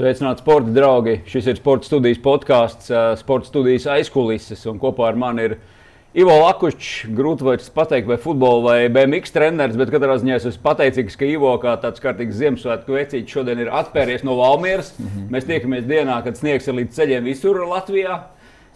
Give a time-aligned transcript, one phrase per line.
[0.00, 1.18] Sveicināti, sporta draugi!
[1.28, 2.86] Šis ir sporta studijas podkāsts,
[3.20, 4.62] sporta studijas aizkulises.
[4.80, 5.54] Kopā ar mani ir
[6.16, 7.02] Ivo Lakučs.
[7.18, 11.52] Grūti pateikt, vai futbola vai BMX treneris, bet katrā ziņā es esmu pateicīgs, ka Ivo
[11.60, 14.94] kā tāds kārtīgs Ziemassvētku vecītis šodien ir atpēries no Valmieras.
[14.96, 15.28] Mm -hmm.
[15.36, 18.16] Mēs tiekamies dienā, kad sniegs ir līdz ceļiem visur Latvijā.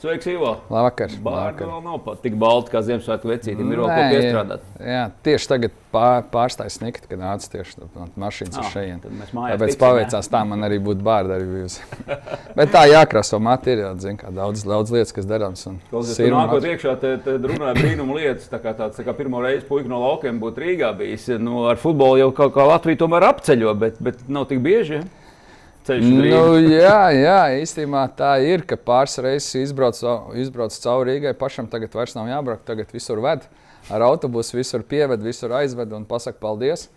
[0.05, 0.51] Sveiks, Ivo!
[0.69, 1.13] Labvakar!
[1.25, 3.71] Bārta vēl nav pat tik balta kā Ziemassvētku vecītim.
[3.73, 4.67] Ir vēl ko piestrādāt.
[4.85, 9.33] Jā, tieši tagad pār, pārstājas sniegt, kad nāca tieši no mašīnas Ah, uz tad mēs
[9.33, 11.89] mājās Tāpēc paveicās tā, man arī būtu bārda arī bijusi.
[12.61, 15.65] Bet tā jākraso jau, zin, kā daudz, daudz lietas, kas darāms.
[15.89, 18.53] Klausies, tu nākot iekšā, te runāja brīnumu lietas.
[18.53, 21.31] Tā kā, tāds, tā kā pirmo reizi puika no laukiem būtu Rīgā bijis.
[21.41, 25.01] Nu, ar futbolu jau kaut kā Latvija tomēr apceļo, bet, bet nav tik bieži.
[25.01, 25.24] Ja?
[25.85, 26.05] Ceļš.
[26.09, 29.99] Nu, jā, jā, īstenībā tā ir, ka pāris reizes izbrauc,
[30.41, 31.35] izbrauc cauri Rīgai.
[31.37, 33.45] Pašam tagad vairs nav jābrauc, tagad visur ved.
[33.93, 36.89] Ar autobusu visur pieved, visur aizved un pasaka paldies.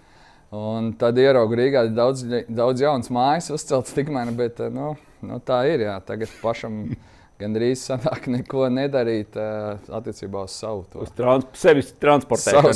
[0.56, 5.84] Un tad ieraugu Rīgā daudz, daudz jaunas mājas uzceltas tikmēr, bet nu, nu, tā ir.
[5.84, 5.98] Jā.
[6.08, 6.86] Tagad pašam
[7.42, 11.04] gandrīz sanāk neko nedarīt uh, attiecībā uz savu to.
[11.04, 12.00] Uz trans sevis Savas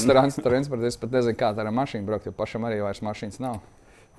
[0.04, 0.44] transportēšanu.
[0.44, 3.62] transporta, es pat nezinu, kā tā ar mašīnu braukt, jo pašam arī vairs mašīnas nav.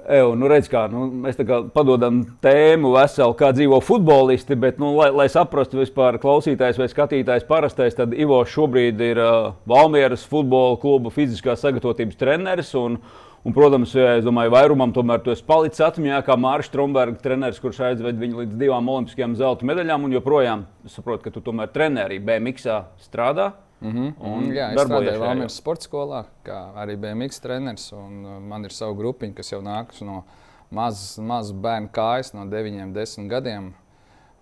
[0.03, 4.81] Eju, nu redz, kā, nu, mēs tā kā padodam tēmu veselu, kā dzīvo futbolisti, bet,
[4.83, 10.25] nu, lai, lai saprastu vispār klausītājs vai skatītājs parastais, tad Ivo šobrīd ir uh, Valmieras
[10.27, 12.73] futbola kluba fiziskās sagatavotības treneris.
[12.79, 12.99] Un,
[13.47, 18.19] un, protams, es domāju, vairumam tomēr esi palicis atmiņā, kā Mārcis Strunbergs, treneris, kurš aizved
[18.19, 20.09] viņu līdz divām olimpiskajām zelta medaļām.
[20.09, 22.67] Un joprojām saprotu, ka tu tomēr trenē arī BMX
[23.07, 23.53] strādā.
[23.83, 24.15] Mm -hmm.
[24.21, 27.93] Un Jā, es strādāju Valmīras sporta skolā, kā arī BMX treneris.
[27.93, 30.25] un, uh, Man ir sava grupiņa, kas jau nākas no
[30.71, 33.75] mazas maz bērnu kājas, no 9, 10 gadiem.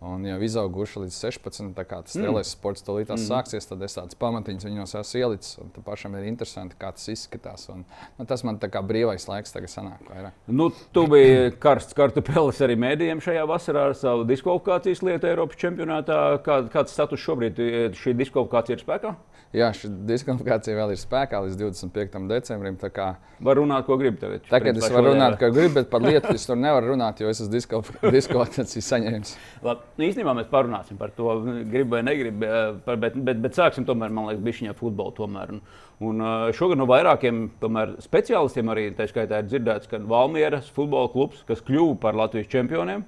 [0.00, 1.74] Un jau izauguši līdz 16.
[1.76, 2.24] Tā kā tas mm.
[2.24, 3.24] lielais sports to līdz mm.
[3.26, 5.58] sāksies, tad es tādas pamatiņas viņos esmu ielicis.
[5.74, 7.66] tad Pašam ir interesanti, kā tas izskatās.
[7.74, 7.82] Un,
[8.16, 10.00] nu, tas man tā kā brīvais laiks tagad sanāk.
[10.08, 10.38] Vairāk.
[10.48, 16.20] Nu, tu biji karsts kartupelis arī mēdījiem šajā vasarā ar savu diskvalifikācijas lietu Eiropas čempionātā.
[16.48, 17.92] Kā, kāds status šobrīd ir?
[18.00, 19.12] Šī diskvalifikācija ir spēkā?
[19.50, 22.20] Jā, šī diskvalifikācija vēl ir spēkā līdz 25.
[22.30, 22.76] decembrim.
[22.94, 24.20] kā Var runāt, ko gribi.
[24.20, 25.38] Tagad, Tagad es varu runāt, var.
[25.40, 29.32] kā gribu, bet par lietu es tur nevaru runāt, jo es esmu diskval- diskvalifikāciju saņēmis.
[29.66, 31.28] Labi, nu, īstenībā mēs parunāsim par to,
[31.70, 32.46] gribu vai negribu.
[32.48, 35.12] eh, Bet, bet, bet sāksim tomēr, man liekas, bišķiņā futbolu.
[35.16, 35.52] Tomēr.
[35.54, 35.60] Un,
[36.08, 41.12] un eh, šogad no vairākiem tomēr, speciālistiem arī tā skaitā ir dzirdēts, ka Valmieras futbola
[41.12, 43.04] klubs, kas kļuva par Latvijas čempioniem,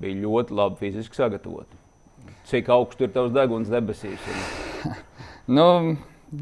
[0.00, 1.76] bija ļoti labi fiziski sagatavoti.
[2.48, 4.30] Cik augstu ir tavs deguns debesīs?
[5.50, 5.96] Nu,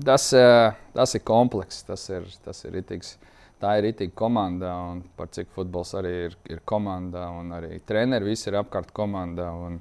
[0.04, 3.14] tas, eh, tas ir komplekss, tas ir, tas ir itīgs.
[3.58, 8.30] Tā ir itīga komanda, un par cik futbols arī ir, ir komanda, un arī treneri
[8.30, 9.48] visi ir apkārt komanda.
[9.50, 9.80] Un,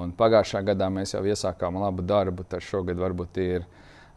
[0.00, 3.68] un pagājušā gadā mēs jau iesākām labu darbu, tad šogad varbūt ir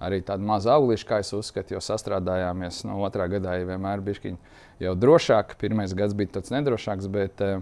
[0.02, 2.86] arī tādi mazi augliši, kā es uzskatu, jo sastrādājāmies.
[2.88, 4.36] No otrā gadā jau vienmēr bija
[4.82, 5.58] jau drošāk.
[5.62, 7.62] Pirmais gads bija tāds nedrošāks, bet uh,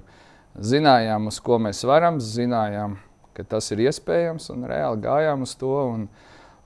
[0.55, 2.97] zinājām, uz ko mēs varam, zinājām,
[3.35, 5.75] ka tas ir iespējams, un reāli gājām uz to.
[5.93, 6.07] Un,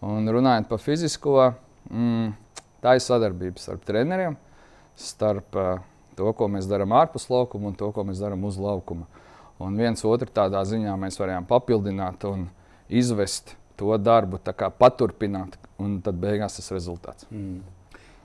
[0.04, 1.38] un runājot par fizisko,
[1.90, 2.34] mm,
[2.84, 4.38] tā ir sadarbība starp treneriem,
[5.00, 5.84] starp uh,
[6.18, 9.08] to, ko mēs darām ārpus laukuma un to, ko mēs darām uz laukuma.
[9.64, 12.48] Un viens otru tādā ziņā mēs varējām papildināt un
[12.90, 14.40] izvest to darbu,
[14.78, 17.28] paturpināt, un tad beigās tas rezultāts.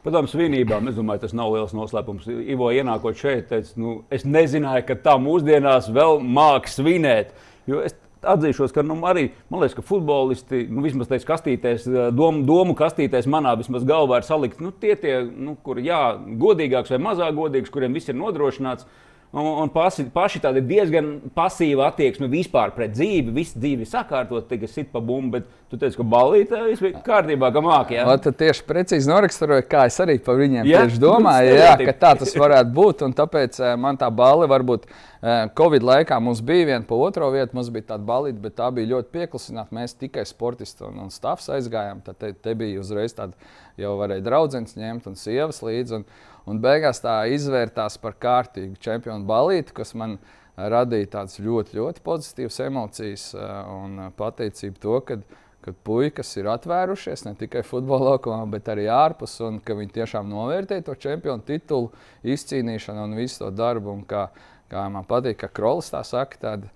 [0.04, 2.28] Padoms vienībām, es domāju, tas nav liels noslēpums.
[2.28, 7.32] Ivo ienākot šeit, teica, nu, es nezināju, ka tā mūsdienās vēl māks svinēt.
[7.68, 12.44] Jo es atzīšos, ka nu, arī man liekas, ka futbolisti, nu, vismaz tajās kastītēs, domu,
[12.48, 16.00] domu kastītēs, manā vismaz galvā ir salikti nu, tie, tie nu, kur jā,
[16.40, 18.88] godīgāks vai mazāk godīgs, kuriem viss ir nodrošināts.
[19.28, 23.34] Un, un pasi, paši tādi diezgan pasīva attieksme vispār pret dzīvi.
[23.36, 27.02] Viss dzīve ir sakārtot, tikai sit pa bumbu, bet tu teici, ka balītē viss bija
[27.04, 28.08] kārtībā, ka mākslinieks.
[28.08, 28.14] Ja?
[28.24, 32.32] Tu tieši precīzi noraksturoji, kā es arī par viņiem tieši domāju, jā, ka tā tas
[32.40, 33.04] varētu būt.
[33.18, 37.52] Tāpēc eh, man tā balva varbūt eh, Covid laikā mums bija viena pa otro vietu,
[37.58, 39.76] mums bija tāda balīta, bet tā bija ļoti pieklusināta.
[39.76, 42.00] Mēs tikai sportisti un, un stāvs aizgājām.
[42.08, 43.36] Tad te, te bija uzreiz tāda
[43.76, 46.00] jau varēja draudzenes ņemt un sievas līdzi.
[46.00, 46.08] Un,
[46.48, 50.18] un beigās tā izvērtās par kārtīgu čempionu balīti, kas man
[50.58, 55.20] radīja tādas ļoti, ļoti pozitīvas emocijas eh, un pateicību to, ka
[55.68, 60.28] kad puikas ir atvērušies ne tikai futbola laukumā, bet arī ārpus, un ka viņi tiešām
[60.30, 61.90] novērtē to čempionu titulu
[62.24, 63.96] izcīnīšanu un visu to darbu.
[63.98, 64.28] Un kā,
[64.70, 66.68] kā man patīk, ka Krolis tā saka, tad,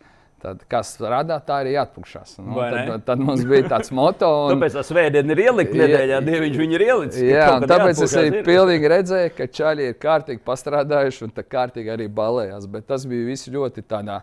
[0.43, 2.35] tad kas strādā, tā arī jāatpūšas.
[2.41, 4.31] Nu, Vai tad, tad, tad mums bija tāds moto.
[4.49, 7.23] Un, Tāpēc tā svētdiena ir ielikt nedēļā, Dieviņš viņu ir ielicis.
[7.29, 8.43] Jā, un tāpēc es arī ir.
[8.49, 12.67] pilnīgi redzēju, ka čaļi ir kārtīgi pastrādājuši un tā kārtīgi arī balējās.
[12.75, 14.21] Bet tas bija viss ļoti tādā,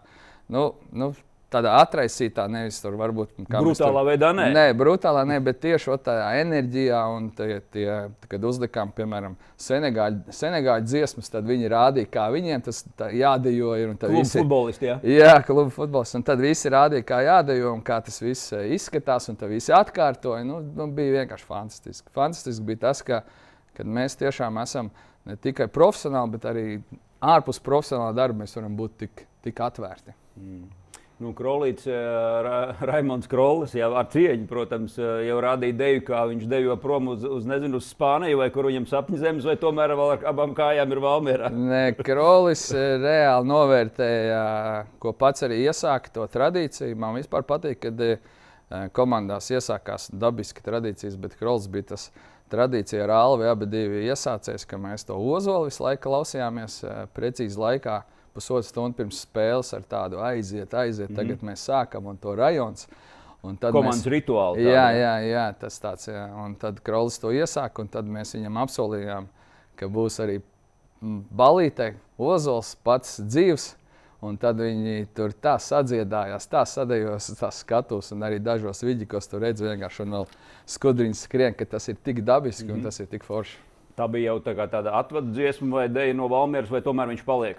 [0.52, 1.14] nu, nu
[1.52, 4.30] tādā atraisītā, nevis tur varbūt brutālā tur, veidā.
[4.36, 7.88] Nē, nē brutālā nē, bet tieši tādā enerģijā, un tie, tie,
[8.30, 13.90] kad uzlikām, piemēram, Senegāļu, Senegāļu dziesmas, tad viņi rādīja, kā viņiem tas jādejoja.
[14.00, 14.98] Klubu visi, futbolisti, jā.
[15.04, 16.22] Jā, klubu futbolisti.
[16.22, 19.74] Un tad visi rādīja, kā jādejo un kā tas viss eh, izskatās, un tad visi
[19.76, 20.46] atkārtoja.
[20.48, 22.14] Nu, nu, bija vienkārši fantastiski.
[22.16, 23.24] Fantastiski bija tas, ka
[23.84, 24.94] mēs tiešām esam
[25.28, 26.66] ne tikai profesionāli, bet arī
[27.20, 30.16] ārpus profesionāla darba mēs varam būt tik, tik atvērti.
[30.40, 30.68] Mm.
[31.20, 31.96] Nu, Krolīts, eh,
[32.46, 37.10] Ra Raimons Krolis, jau ar cieņu, protams, eh, jau rādīja deju, kā viņš dejo prom
[37.12, 40.54] uz, uz, nezinu, uz Spāniju, vai kur viņam sapņu zemes, vai tomēr vēl ar abām
[40.56, 41.50] kājām ir Valmierā.
[41.52, 46.96] Nē, Krolis eh, reāli novērtēja, ko pats arī iesāka to tradīciju.
[46.96, 48.00] Man vispār patīk, kad
[48.96, 52.12] komandās iesākās dabiski tradīcijas, bet Krolis bija tas
[52.54, 56.80] tradīcija ar Alvi abi divi iesācējs, ka mēs to ozolu visu laiku klausījāmies
[57.18, 57.98] precīzi laikā
[58.34, 61.20] pusotru stundu pirms spēles ar tādu aiziet, aiziet, mm -hmm.
[61.22, 62.88] tagad mēs sākam un to rajons.
[63.42, 64.66] Un tad Komandas mēs, rituāli.
[64.68, 66.08] Jā, jā, jā, tas tāds.
[66.12, 66.28] Jā.
[66.46, 69.28] Un tad Krolis to iesāka, un tad mēs viņam apsolījām,
[69.76, 70.42] ka būs arī
[71.32, 73.76] balīte, ozols, pats dzīves.
[74.20, 79.46] Un tad viņi tur tā sadziedājās, tā sadējos, tā skatos, un arī dažos vidīkos tur
[79.46, 80.26] redzu vienkārši un vēl
[80.68, 82.74] skudriņas skrien, ka tas ir tik dabiski mm -hmm.
[82.74, 82.84] un mhm.
[82.84, 83.58] tas ir tik forši.
[83.96, 87.58] Tā bija jau tā tāda atvadu dziesma vai dēļa no Valmieras, vai tomēr viņš paliek?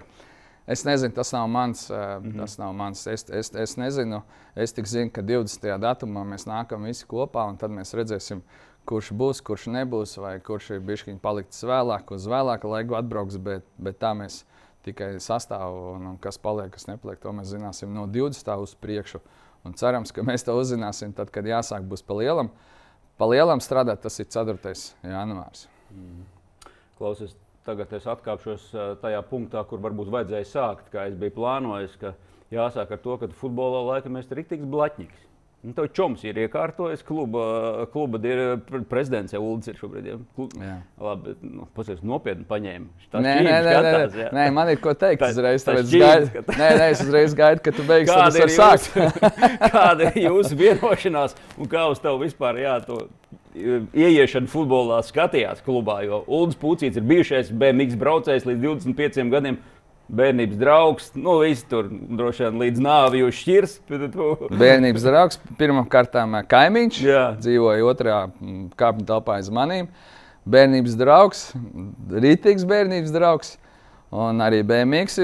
[0.70, 1.88] Es nezinu, tas nav mans.
[1.90, 2.38] Mm -hmm.
[2.38, 3.06] Tas nav mans.
[3.06, 4.22] Es, es, es nezinu.
[4.54, 5.78] Es tikai zinu, ka 20.
[5.78, 8.42] datumā mēs nākam visi kopā, un tad mēs redzēsim,
[8.86, 13.36] kurš būs, kurš nebūs, vai kurš ir bijis palicis vēlāk, uz vēlāku laiku atbrauks.
[13.36, 14.44] Bet, bet tā mēs
[14.82, 18.56] tikai sastāvam, un, un kas paliek, kas nepaliek, to mēs zināsim no 20.
[18.60, 19.20] uz priekšu.
[19.64, 22.50] Un cerams, ka mēs to uzzināsim tad, kad jāsāk būs pa lielam.
[23.18, 24.74] Pa lielam strādāt, tas ir 4.
[25.02, 25.68] janvārs.
[25.90, 26.24] Mm.
[26.96, 27.36] Klausies,
[27.68, 28.68] tagad es atkāpšos
[29.02, 31.96] tajā punktā, kur varbūt vajadzēja sākt, kā es biju plānojis.
[32.50, 35.26] Jāsāk ar to, ka futbolā laikam mēs ir rīktīgs blaķņiks.
[35.60, 37.42] Nu, tev čoms ir iekārtojis, kluba,
[37.92, 38.16] kluba
[38.88, 40.06] prezidents jau Ulas ir šobrīd.
[40.08, 40.14] Ja?
[40.38, 40.70] Kluba,
[41.04, 42.88] labi, nu, pasies, nopietni paņēma.
[43.12, 45.20] Nē, nē, nē, skatās, nē, nē, man ir ko teikt.
[45.20, 49.04] Tā, uzreiz, tāpēc gaidu, nē, nē, es uzreiz gaidu, ka tu beigsi ir jūsu,
[49.76, 53.02] kāda ir jūsu vienošanās un kā uz tevi vispār jā, to
[53.54, 56.00] ieiešana futbolā skatījās klubā.
[56.06, 59.60] Jo Ulrichs Pucīts ir bijušais BMX braucējs līdz 25 gadiem.
[60.10, 63.74] Bērnības draugs, nu, viss tur droši vien līdz nāvei jūs šķirs.
[64.58, 66.16] Bērnības draugs, pirmkārt,
[66.50, 66.98] kaimiņš.
[67.06, 67.20] Jā.
[67.38, 68.16] Dzīvoja otrā
[68.80, 69.86] kāpņu telpā aiz maniem.
[70.50, 71.44] Bērnības draugs,
[72.10, 73.54] rītīgs bērnības draugs.
[74.10, 75.20] Un arī BMX.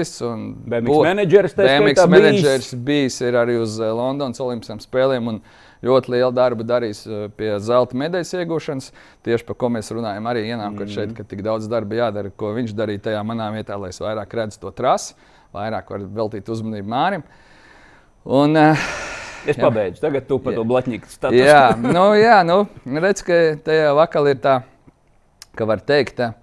[0.71, 5.27] BMX menedžeris, BMX menedžeris bijis arī uz Londonas Olimpiskajām spēlēm.
[5.33, 5.41] Un,
[5.85, 8.91] ļoti lielu darbu darījis eh, pie zelta medaļas iegūšanas.
[9.27, 10.93] Tieši par ko mēs runājam, arī ienākot mm.
[10.93, 14.37] šeit, ka tik daudz darba jādara, ko viņš darīja tajā manā vietā, lai es vairāk
[14.39, 15.17] redzu to trasi,
[15.55, 17.27] vairāk varu veltīt uzmanību Mārim.
[18.27, 18.87] Un, uh,
[19.47, 19.63] Es jā.
[19.63, 21.37] pabeidzu, tagad tu par to blakus stāstu.
[21.39, 22.65] Jā, nu, jā nu,
[22.99, 24.55] redz, ka tajā vakarā ir tā,
[25.55, 26.33] ka var teikt, tā,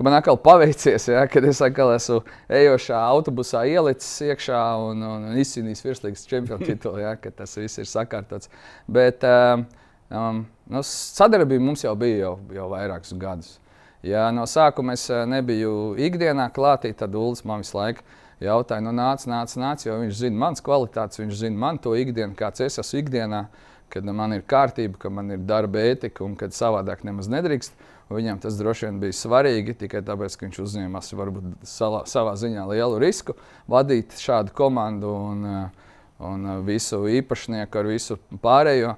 [0.00, 2.22] ka man atkal paveicies, ja, kad es atkal esmu
[2.56, 7.82] ejošā autobusā ielicis iekšā un, un, un izcīnījis virslīgas čempionu titulu, ja, ka tas viss
[7.82, 8.48] ir sakārtots.
[8.88, 9.66] Bet um,
[10.08, 10.38] um,
[10.72, 13.52] nu, sadarbība mums jau bija jau, jau vairākus gadus.
[14.00, 18.08] Ja no sākuma es uh, nebiju ikdienā klātī, tad Ulas man visu laiku
[18.40, 22.32] jautāja, nu nāc, nāc, nāc, jo viņš zina manas kvalitātes, viņš zina man to ikdienu,
[22.40, 23.44] kāds es esmu ikdienā,
[23.92, 27.76] kad man ir kārtība, ka man ir darba ētika un kad savādāk nemaz nedrīkst.
[28.10, 32.64] Viņam tas droši vien bija svarīgi tikai tāpēc, ka viņš uzņēmās varbūt salā, savā ziņā
[32.72, 33.36] lielu risku
[33.70, 35.94] vadīt šādu komandu un, eh,
[36.26, 38.96] un eh, visu īpašnieku ar visu pārējo.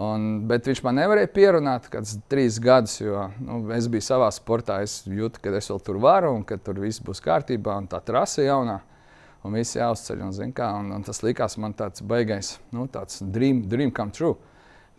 [0.00, 4.78] Un, bet viņš man nevarēja pierunāt kādus trīs gadus, jo nu, es biju savā sportā.
[4.86, 8.00] Es jūtu, ka es vēl tur varu un ka tur viss būs kārtībā un tā
[8.00, 8.78] trase jaunā.
[9.44, 10.22] Un viss jāuzceļ.
[10.22, 14.38] Un, kā, un, un tas likās man tāds baigais, nu, tāds dream, dream come true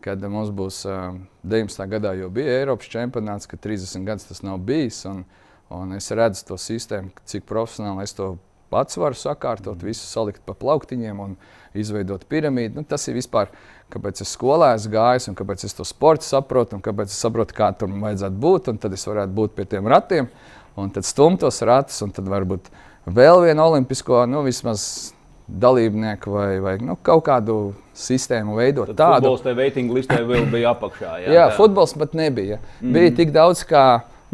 [0.04, 1.16] kad mums būs uh,
[1.48, 1.86] 19.
[1.92, 5.04] gadā jau bija Eiropas čempionāts, ka 30 gadus tas nav bijis.
[5.10, 5.24] Un,
[5.72, 8.34] un es redzu to sistēmu, cik profesionāli es to
[8.72, 9.88] pats varu sakārtot, mm.
[9.92, 11.36] visu salikt pa plauktiņiem un
[11.78, 12.80] izveidot piramīdu.
[12.80, 13.52] Nu, tas ir vispār,
[13.92, 17.56] kāpēc es skolā esmu gājis un kāpēc es to sportu saprotu un kāpēc es saprotu,
[17.58, 18.72] kā tur vajadzētu būt.
[18.84, 20.32] Tad es varētu būt pie tiem ratiem
[20.80, 22.72] un tad stumt tos ratus un tad varbūt
[23.12, 25.12] vēl vienu olimpisko, nu vismaz
[25.48, 27.58] dalībnieku vai, vai nu, kaut kādu
[27.98, 28.92] sistēmu veidot.
[28.94, 31.18] Tad tādu futbols tajā veitingu listē vēl bija apakšā.
[31.26, 32.62] Jā, jā futbols pat nebija.
[32.80, 32.96] Mm.
[32.96, 33.86] Bija tik daudz, kā,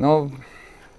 [0.02, 0.14] nu,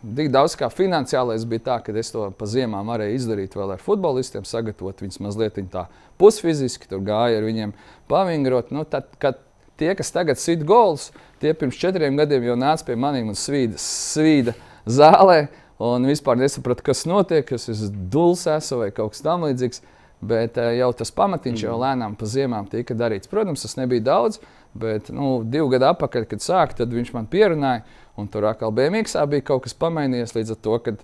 [0.02, 3.82] tik daudz kā finansiālais bija tā, ka es to pa ziemām varēju izdarīt vēl ar
[3.82, 5.86] futbolistiem, sagatavot viņus mazliet tā
[6.18, 7.76] pusfiziski, tur gāja ar viņiem
[8.10, 8.72] pavingrot.
[8.74, 9.38] Nu, tad, kad
[9.78, 11.12] tie, kas tagad sit gols,
[11.42, 14.56] tie pirms četriem gadiem jau nāca pie maniem un svīda, svīda
[14.88, 15.46] zālē.
[15.78, 18.42] Un vispār nesapratu, kas notiek, kas ir dūls,
[18.74, 19.84] vai kaut kas tamlīdzīgs.
[20.20, 21.68] Bet uh, jau tas pamatiņš mm.
[21.68, 23.30] jau lēnām pa ziemām tika darīts.
[23.30, 24.40] Protams, tas nebija daudz,
[24.78, 27.84] bet nu, divu gadu atpakaļ, kad sāka, tad viņš man pierunāja.
[28.18, 30.96] Un tur atkal bija mīksā, bija kaut kas pamainījies līdz ar to, ka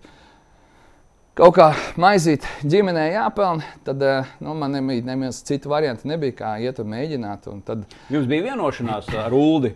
[1.38, 1.68] kaut kā
[2.00, 3.70] maizīt ģimenē jāpelnā.
[3.86, 4.02] Tad
[4.42, 7.46] nu, man nebija nemaz citu variantu, nebija kā iet un mēģināt.
[7.52, 7.86] Un tad...
[8.10, 9.74] Jums bija vienošanās ar Ulu.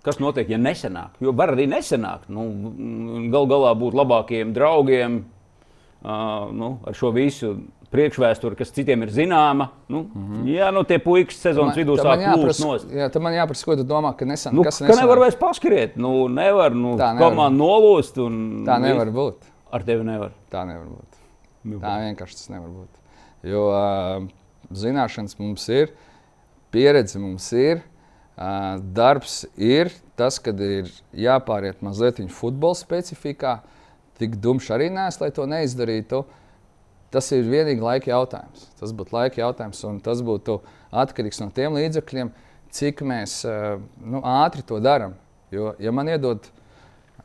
[0.00, 1.18] Kas notiek, ja nesenāk?
[1.20, 2.30] Jo var arī nesenākt.
[2.32, 2.46] Nu,
[3.32, 7.58] Galu galā būt labākiem draugiem uh, nu, ar šo visu
[7.90, 9.70] priekšvēsture, kas citiem ir zināma.
[9.90, 10.48] Nu, mm -hmm.
[10.54, 12.90] Jā, nu tie puikas sezonas vidū sāk plūst nost.
[12.90, 15.96] Jā, tad man jāprasa, ko tu domā, ka nesen, nu, kas ka nevar vairs paskriet.
[15.96, 17.30] Nu, nevar, nu, tā nevar.
[17.30, 18.18] komanda nolūst.
[18.26, 19.50] Un, tā nevar būt.
[19.72, 20.32] Ar tevi nevar.
[20.50, 21.18] Tā nevar būt.
[21.64, 22.88] Nu, tā vienkārši tas nevar būt.
[23.42, 24.28] Jo uh,
[24.72, 25.90] zināšanas mums ir,
[26.70, 27.82] pieredze mums ir.
[28.40, 33.60] Uh, darbs ir tas, kad ir jāpāriet mazliet viņa futbola specifikā.
[34.18, 36.18] Tik dumšs arī nēs, lai to neizdarītu.
[36.18, 36.39] Uh,
[37.10, 38.68] Tas ir vienīgi laika jautājums.
[38.78, 40.60] Tas būtu laika jautājums, un tas būtu
[41.02, 42.30] atkarīgs no tiem līdzekļiem,
[42.70, 45.16] cik mēs eh, nu, ātri to darām.
[45.50, 46.46] Jo, ja man iedod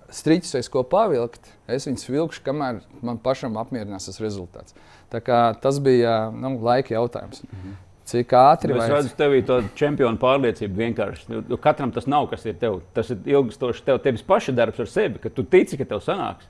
[0.09, 4.73] strīķus, aiz ko pavilkt, es viņus vilkšu, kamēr man pašam apmierinās tas rezultāts.
[5.13, 5.21] Tā
[5.61, 7.43] tas bija nu, laika jautājums.
[7.45, 7.81] Mm -hmm.
[8.05, 11.25] Cik ātri nu, es redzu, tev ir tāda čempiona pārliecība vienkārši.
[11.29, 12.81] Jo nu, katram tas nav, kas ir tev.
[12.93, 16.45] Tas ir ilgstošs tev, tevis paša darbs ar sevi, ka tu tici, ka tev sanāks.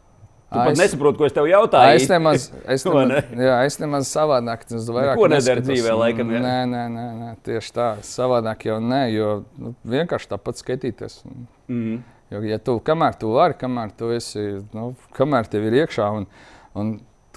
[0.45, 1.97] Tu pat es, nesaproti, ko es tev jautāju.
[1.97, 2.43] Es nemaz,
[2.75, 3.45] es nemaz, ne?
[3.47, 4.65] jā, es nemaz savādāk.
[4.69, 6.33] Es vairāk Neko nedaru dzīvē, laikam.
[6.35, 6.41] Jā.
[6.43, 7.87] Nē, nē, nē, nē, tieši tā.
[8.05, 11.23] Savādāk jau nē, jo nu, vienkārši tāpat skatīties.
[11.65, 12.03] Mm.
[12.33, 16.29] Jo, ja tu, kamēr tu vari, kamēr tu esi, nu, kamēr tev ir iekšā, un,
[16.77, 16.93] un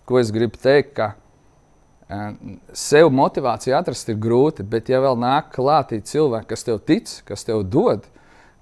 [0.09, 2.31] ko es gribu teikt, ka uh,
[2.77, 7.45] sev motivāciju atrast ir grūti, bet ja vēl nāk klātī cilvēki, kas tev tic, kas
[7.49, 8.09] tev dod,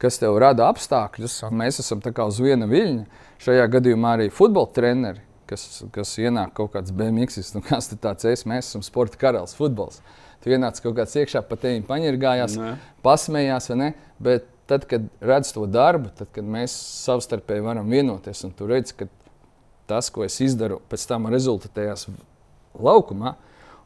[0.03, 4.29] kas tev rada apstākļus, un mēs esam tā kā uz viena viļņa, Šajā gadījumā arī
[4.33, 9.19] futbola treneri, kas, kas ienāk kaut kāds BMX, nu, kas tāds es, mēs esam sporta
[9.21, 10.01] karalis, futbols.
[10.43, 12.77] Tu ienāc kaut kāds iekšā, pa tevi paņirgājās, ne.
[13.05, 13.89] pasmējās, vai ne?
[14.23, 16.75] Bet tad, kad redz to darbu, tad, kad mēs
[17.07, 19.09] savstarpēji varam vienoties, un tu redz, ka
[19.91, 22.09] tas, ko es izdaru, pēc tam rezultatējās
[22.83, 23.37] laukumā,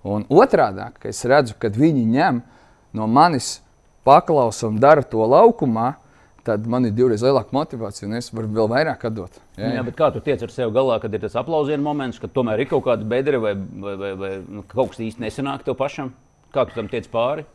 [0.07, 2.41] un otrādi, ka es redzu, kad viņi ņem
[2.97, 3.59] no manis
[4.07, 5.93] paklausu un dara to laukumā,
[6.51, 9.39] tad man ir divreiz lielāka motivācija, un es varu vēl vairāk atdot.
[9.57, 9.73] Jā, jā.
[9.79, 12.65] jā bet kā tu tiec ar sevi galā, kad ir tas aplausienu moments, kad tomēr
[12.65, 16.15] ir kaut kāda bedra vai, vai, vai, vai nu, kaut kas īsti nesanāk tev pašam?
[16.55, 17.47] Kā tu tam tiec pāri?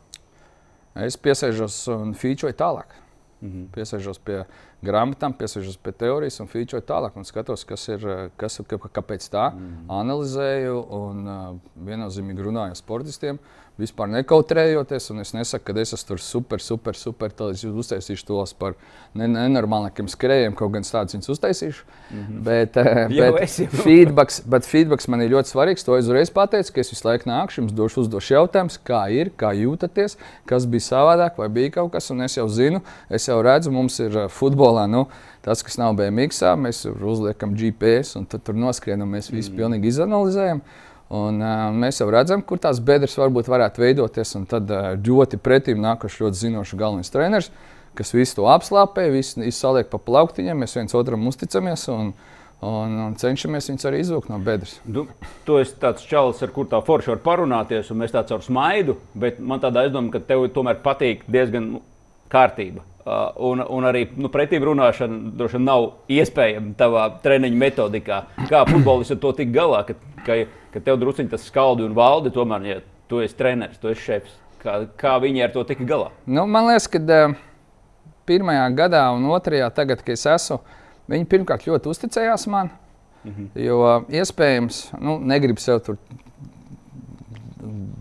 [1.04, 2.96] Es piesēžos un featureju tālāk.
[3.36, 3.64] Mm -hmm.
[3.74, 4.38] Piesēžos pie
[4.82, 7.16] grāmatām, piesēžos pie teorijas un featureju tālāk.
[7.16, 9.52] Un skatos, kas ir, kas, kāpēc tā.
[9.52, 10.00] Mm -hmm.
[10.00, 13.36] Analizēju un uh, viennozīmīgi runāju ar sportistiem.
[13.36, 15.10] Uh, vispār nekautrējoties.
[15.22, 17.32] Es nesaku, ka es esmu tur super, super, super.
[17.36, 18.76] Tad es uztaisīšu tos par
[19.16, 21.84] nenormālākiem skrejiem, kaut gan tādus viņus uztaisīšu.
[22.10, 22.40] Mm -hmm.
[22.48, 25.84] Bet, eh, bet, feedbacks, bet feedbacks man ir ļoti svarīgs.
[25.84, 29.30] To es uzreiz pateicu, ka es visu laiku nākšu, jums došu uzdošu jautājumus, kā ir,
[29.36, 30.16] kā jūtaties,
[30.46, 32.10] kas bija savādāk, vai bija kaut kas.
[32.10, 32.80] Un es jau zinu,
[33.10, 34.86] es jau redzu, mums ir eh, futbolā.
[34.86, 35.06] Nu,
[35.46, 39.56] Tas, kas nav BMX, mēs uzliekam GPS un tur noskrienam, mēs visu mm.
[39.56, 40.58] pilnīgi izanalizējam.
[40.58, 44.34] Uh, Un, uh, mēs jau redzam, kur tās bedres varbūt varētu veidoties.
[44.50, 47.52] Tad uh, ļoti pretim nākuši ļoti zinošs galvenais treneris,
[47.96, 51.86] kas visu to apslāpē, visu izsaliek pa plauktiņiem, mēs viens otram uzticamies.
[51.94, 52.16] Un,
[52.64, 54.78] Un, un cenšamies viņus arī izvilkt no bedres.
[54.88, 55.02] Tu,
[55.44, 58.94] tu esi tāds čalis, ar kuriem tā forši var parunāties, un mēs tāds ar smaidu,
[59.12, 61.82] bet man tādā aizdomā, ka tev tomēr patīk diezgan nu,
[62.32, 62.80] kārtība.
[63.06, 68.16] Uh, un, un arī nu, pretīm runāšana droši vien nav iespējama tavā treniņa metodikā.
[68.48, 69.94] Kā futbolists ar to tik galā, ka,
[70.26, 70.38] ka,
[70.74, 74.32] ka tev druskuļi tas skaldi un valdi, tomēr, ja tu esi treneris, tu esi šefs.
[74.58, 76.08] Kā, kā viņi ar to tika galā?
[76.26, 77.36] Nu, man liekas, ka uh,
[78.26, 80.58] pirmajā gadā un otrajā, tagad, kad es esmu,
[81.14, 82.72] viņi pirmkārt ļoti uzticējās man.
[83.22, 83.46] -hmm.
[83.68, 86.02] Jo uh, iespējams, nu, negribu sev tur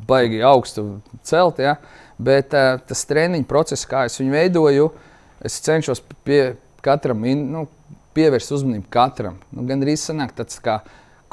[0.10, 1.62] baigi augstu celt.
[1.62, 1.78] Ja?
[1.78, 4.92] Uh, Bet uh, tas treniņu process, kā es viņu veidoju,
[5.46, 6.56] es cenšos pie
[6.86, 7.66] katram nu,
[8.16, 9.42] pievērst uzmanību katram.
[9.52, 10.80] Nu, Gan arī sanāk tāds kā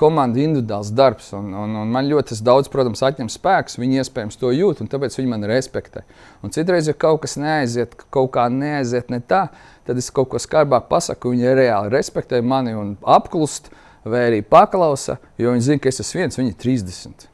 [0.03, 1.31] komandas individuāls darbs.
[1.37, 3.79] Un, un, un man ļoti daudz, protams, atņem spēks.
[3.79, 6.03] Viņi iespējams to jūt, un tāpēc viņi man respektē.
[6.43, 9.47] Un citreiz, ja kaut kas neaiziet, kaut kā neaiziet ne tā,
[9.87, 11.35] tad es kaut ko skarbāk pasaku.
[11.37, 13.71] Viņi reāli respektē mani un apklust,
[14.03, 17.29] vai arī paklausa, jo viņi zina, ka es esmu viens, viņi ir 30.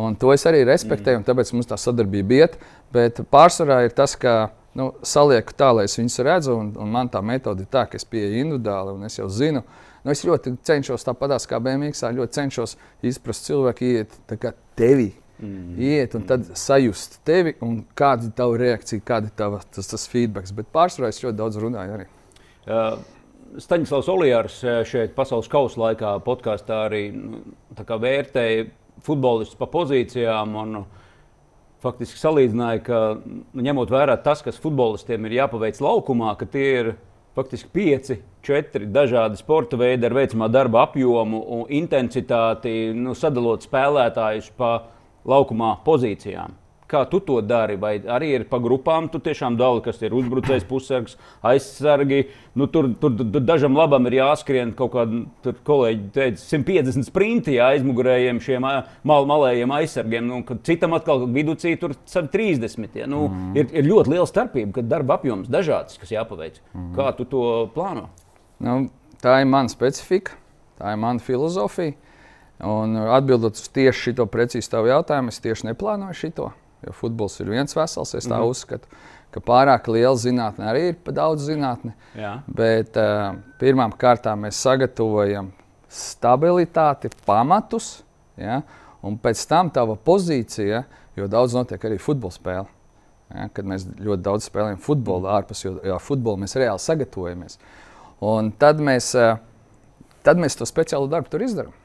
[0.00, 2.60] Un to es arī respektēju, un tāpēc mums tā sadarbība iet.
[2.94, 7.10] Bet pārsvarā ir tas, ka nu, salieku tā, lai es viņus redzu, un, un man
[7.12, 9.62] tā metode ir tā, ka es pieeju individuāli, un es jau zinu.
[10.00, 14.16] Nu, es ļoti cenšos tāpatās kā BMX, ļoti cenšos izprast cilvēku, iet
[14.78, 15.12] tevi.
[15.40, 15.76] Mm.
[15.80, 20.04] Iet un tad sajust tevi, un kāda ir tava reakcija, kāda ir tava, tas, tas
[20.10, 20.50] feedback.
[20.56, 22.10] Bet pārsvarā es ļoti daudz runāju arī.
[22.66, 23.00] Uh.
[23.50, 27.40] Staņdārzs Olijārs šeit pasaules kausa laikā podkāstā arī nu,
[27.74, 28.68] vērtēja
[29.02, 30.54] futbolistus pa pozīcijām.
[30.60, 30.76] Un,
[31.80, 36.90] Faktiski salīdzināja, ka nu, ņemot vērā tas, kas futbolistiem ir jāpaveic laukumā, ka tie ir
[37.38, 44.50] faktiski pieci, četri dažādi sporta veidi ar veicamā darba apjomu un intensitāti, nu, sadalot spēlētājus
[44.60, 44.74] pa
[45.28, 46.52] laukumā pozīcijām.
[46.90, 47.76] Kā tu to dari?
[47.78, 51.14] Vai arī ir pa grupām, tu tiešām dali, kas ir uzbrucējs, pussargs,
[51.46, 52.24] aizsargi.
[52.58, 57.54] Nu, tur, tur, tur dažam labam ir jāskrien kaut kāda, tur kolēģi teica, 150 sprinti
[57.54, 60.26] jā, aizmugurējiem šiem mal, malējiem aizsargiem.
[60.26, 62.90] Nu, citam atkal viducī tur 30.
[62.98, 63.06] Ja.
[63.10, 63.54] Nu, mm.
[63.60, 66.58] ir, ir ļoti liela starpība, kad darba apjoms dažāds, kas jāpaveic.
[66.74, 66.92] Mm.
[66.98, 67.44] Kā tu to
[67.76, 68.08] plāno?
[68.58, 68.80] Nu,
[69.22, 70.34] tā ir mana specifika,
[70.80, 71.94] tā ir mana filozofija.
[72.60, 76.50] Un atbildot uz tieši šo precīzi tavu jautājumu, es tieši neplānoju šo.
[76.86, 78.14] Jo futbols ir viens vesels.
[78.14, 78.50] Es tā mm -hmm.
[78.50, 78.88] uzskatu,
[79.30, 81.92] ka pārāk liela zinātnē arī ir par daudz zinātnē.
[82.46, 85.52] Bet uh, pirmām kārtām mēs sagatavojam
[85.88, 88.02] stabilitāti, pamatus,
[88.36, 88.62] ja?
[89.02, 90.84] un pēc tam tava pozīcija,
[91.16, 92.66] jo daudz notiek arī futbola spēle.
[93.30, 97.58] Ja, kad mēs ļoti daudz spēlējam futbolu ārpus, jo, jo futbolu mēs reāli sagatavojamies.
[98.26, 99.38] Un tad mēs, uh,
[100.26, 101.76] tad mēs to speciālu darbu tur izdarām.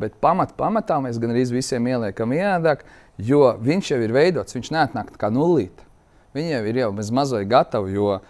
[0.00, 2.86] Bet pamat, pamatā mēs gan arī visiem ieliekam ienākt,
[3.18, 5.88] jo viņš jau ir veidots, viņš neatnāk kā nulīte.
[6.36, 8.20] Viņiem ir jau bez mazliet gatavi, jo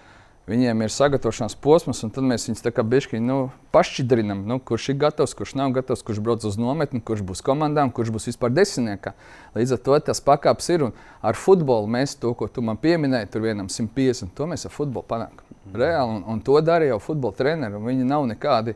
[0.51, 3.37] viņiem ir sagatavošanās posms, un tad mēs viņus tā kā bišķi nu,
[3.75, 7.93] pašķidrinam, nu, kurš ir gatavs, kurš nav gatavs, kurš brauc uz nometni, kurš būs komandām,
[7.95, 9.15] kurš būs vispār desmitniekā.
[9.55, 10.89] Līdz ar to tas pakāps ir.
[10.89, 14.75] Un ar futbolu mēs to, ko tu man pieminēji, tur vienam 150, to mēs ar
[14.75, 15.47] futbolu panākam.
[15.73, 18.75] Reāli, un, un to dara jau futbola treneri, un viņi nav nekādi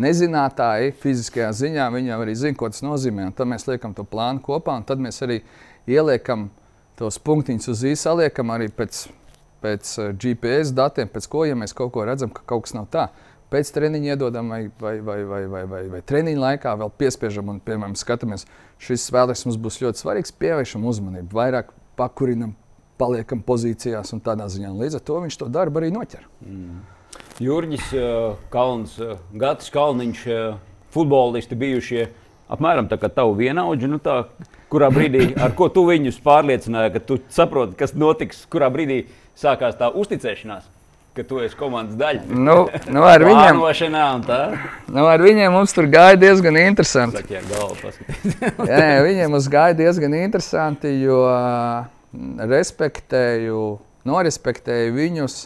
[0.00, 3.28] nezinātāji fiziskajā ziņā, viņi jau arī zina, ko tas nozīmē.
[3.36, 5.40] Tad mēs liekam to plānu kopā, un tad mēs arī
[5.90, 6.48] ieliekam
[6.98, 9.04] tos punktiņus uz īsa, saliekam arī pēc,
[9.64, 12.88] pēc eh, GPS datiem, pēc ko, ja mēs kaut ko redzam, ka kaut kas nav
[12.92, 13.08] tā.
[13.52, 17.60] Pēc treniņa iedodam, vai, vai, vai, vai, vai, vai, vai treniņa laikā vēl piespiežam, un,
[17.62, 18.48] piemēram, skatāmies,
[18.82, 22.56] šis spēlētājs mums būs ļoti svarīgs, pievēršam uzmanību, vairāk pakurinam,
[22.98, 24.72] paliekam pozīcijās un tādā ziņā.
[24.74, 26.26] Līdz ar to viņš to darbu arī noķer.
[26.46, 26.82] Mm.
[27.42, 30.58] Jurģis eh, Kalns, eh, Gatis Kalniņš, eh,
[30.94, 32.04] futbolisti bijušie
[32.54, 33.90] apmēram tā kā tavu vienaudži.
[33.90, 34.24] Nu tā,
[34.70, 39.04] kurā brīdī, ar ko tu viņus pārliecināji, ka tu saproti, kas notiks, kurā brīdī
[39.38, 40.70] sākās tā uzticēšanās?
[41.14, 42.24] Ka tu esi komandas daļa.
[42.26, 42.56] Nu,
[42.90, 43.60] nu ar, viņiem,
[44.90, 47.22] nu, ar viņiem mums tur gāja diezgan interesanti.
[47.50, 47.92] Galva,
[48.66, 51.20] jā, viņiem mums gāja diezgan interesanti, jo
[52.50, 53.62] respektēju,
[54.10, 55.38] norespektēju viņus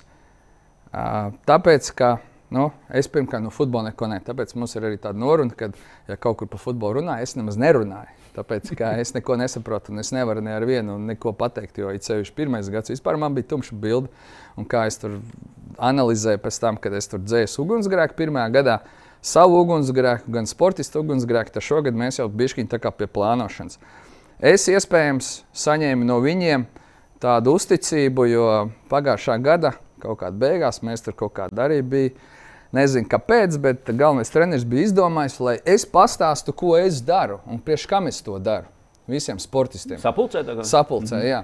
[0.93, 2.17] Tāpēc, ka
[2.55, 4.27] nu, es pirmkārt no futbola neko nemanīju.
[4.31, 5.71] Tāpēc mums ir arī tāda noruna, ka,
[6.09, 8.15] ja kaut kur par futbolu runā, es nemaz nerunāju.
[8.39, 8.73] Tāpēc,
[9.03, 11.81] es neko nesaprotu, un es nevaru ne ar vienu neko pateikt.
[11.83, 14.09] Jo, it sevišķi pirmais gads, vispār man bija tumša bilde.
[14.57, 15.19] Un kā es tur
[15.77, 18.79] analizēju pēc tam, kad es tur dzēsu ugunsgrēku pirmajā gadā,
[19.23, 23.79] savu ugunsgrēku, gan sportistu ugunsgrēku, tad šogad mēs jau bijām pie plānošanas.
[24.39, 26.65] Es iespējams saņēmu no viņiem
[27.19, 28.49] tādu uzticību, jo
[28.91, 32.29] pagājušā gada kaut kādā beigās mēs tur kaut kādā arī bijām.
[32.69, 37.87] Nezinu, kāpēc, bet galvenais treneris bija izdomājis, lai es pastāstu, ko es daru un priekš
[37.89, 38.69] kam es to daru.
[39.09, 39.97] Visiem sportistiem.
[40.03, 40.65] Sapulcē, kā?
[40.69, 41.31] Sapulcē, mm -hmm.
[41.31, 41.43] jā.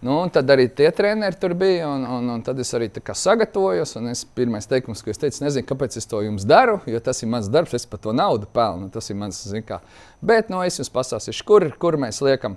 [0.00, 3.96] Nu, tad arī tie treneri tur bija, un, un, un tad es arī sagatavojos.
[4.34, 7.48] Pirmais teikums, ko es teicu, nezinu, kāpēc es to jums daru, jo tas ir mans
[7.48, 8.90] darbs, es par to naudu pelnu.
[8.90, 9.80] Tas ir mans, zin, kā.
[10.20, 12.56] Bet nu, es jums pastāstīšu, kur, kur mēs liekam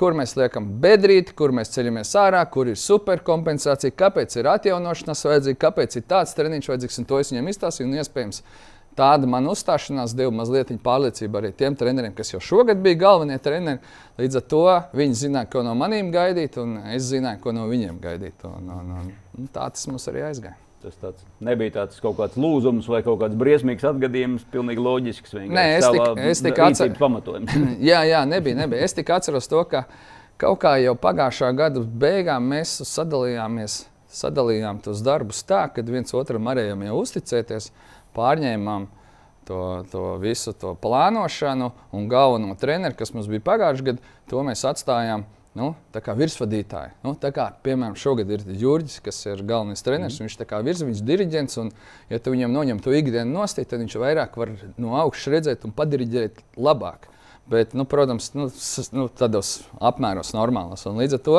[0.00, 5.60] kur mēs liekam bedrīti, kur mēs ceļamies ārā, kur ir superkompensācija, kāpēc ir atjaunošanās vajadzīga,
[5.66, 7.88] kāpēc ir tāds treniņš vajadzīgs, to es viņiem izstāstīju.
[7.88, 8.42] Un iespējams,
[8.98, 13.80] tāda man uzstāšanās deva mazliet pārliecību arī tiem treneriem, kas jau šogad bija galvenie treneri.
[14.20, 18.00] Līdz ar to viņi zināja, ko no maniem gaidīt, un es zināju, ko no viņiem
[18.04, 18.46] gaidīt.
[18.48, 20.65] Un, un, un, un tā tas mums arī aizgāja.
[20.86, 25.32] Tas tāds nebija tāds kaut kāds lūzums vai kaut kāds briesmīgs atgadījums, pilnīgi loģisks.
[25.50, 27.56] Nē, es tikai tik atceros,
[27.90, 28.86] jā, jā, nebija, nebija.
[28.86, 29.82] Es tikai atceros to, ka
[30.38, 33.80] kaut kā jau pagājušā gada beigām mēs sadalījāmies,
[34.14, 37.72] sadalījām tos darbus tā, ka viens otram varējām jau uzticēties,
[38.14, 38.86] pārņēmām
[39.50, 44.62] to, to visu to plānošanu un galveno treneru, kas mums bija pagājušajā gadā, to mēs
[44.70, 45.72] atstājām nu,
[46.18, 46.94] virsvadītāji.
[47.04, 50.20] Nu, kā, piemēram, šogad ir Jurģis, kas ir galvenais treneris.
[50.20, 50.28] Mm.
[50.28, 51.58] Viņš ir virs, viņš ir diriģents.
[51.62, 51.72] Un,
[52.12, 55.74] ja tu viņam noņem to ikdienas nostāju, tad viņš vairāk var no augšas redzēt un
[55.76, 57.08] padiriģēt labāk.
[57.46, 58.48] Bet, nu, protams, nu,
[58.96, 60.82] nu, tādos apmēros normālos.
[60.90, 61.36] Un līdz ar to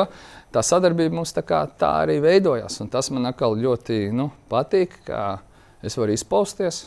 [0.54, 2.80] tā sadarbība mums tā, kā, tā arī veidojās.
[2.80, 5.42] Un tas man ļoti nu, patīk, ka
[5.84, 6.86] es varu izpausties.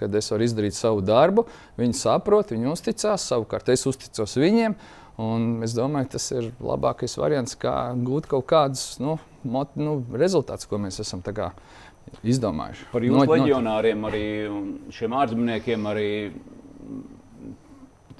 [0.00, 1.44] Kad es varu izdarīt savu darbu,
[1.76, 4.78] viņi saprot, viņi uzticās, savukārt es uzticos viņiem.
[5.20, 10.68] Un es domāju, tas ir labākais variants, kā gūt kaut kādus nu, mot, nu, rezultātus,
[10.70, 11.20] ko mēs esam
[12.24, 12.86] izdomājuši.
[12.92, 14.24] Par jūsu not, leģionāriem, arī
[14.94, 16.08] šiem ārzemniekiem, arī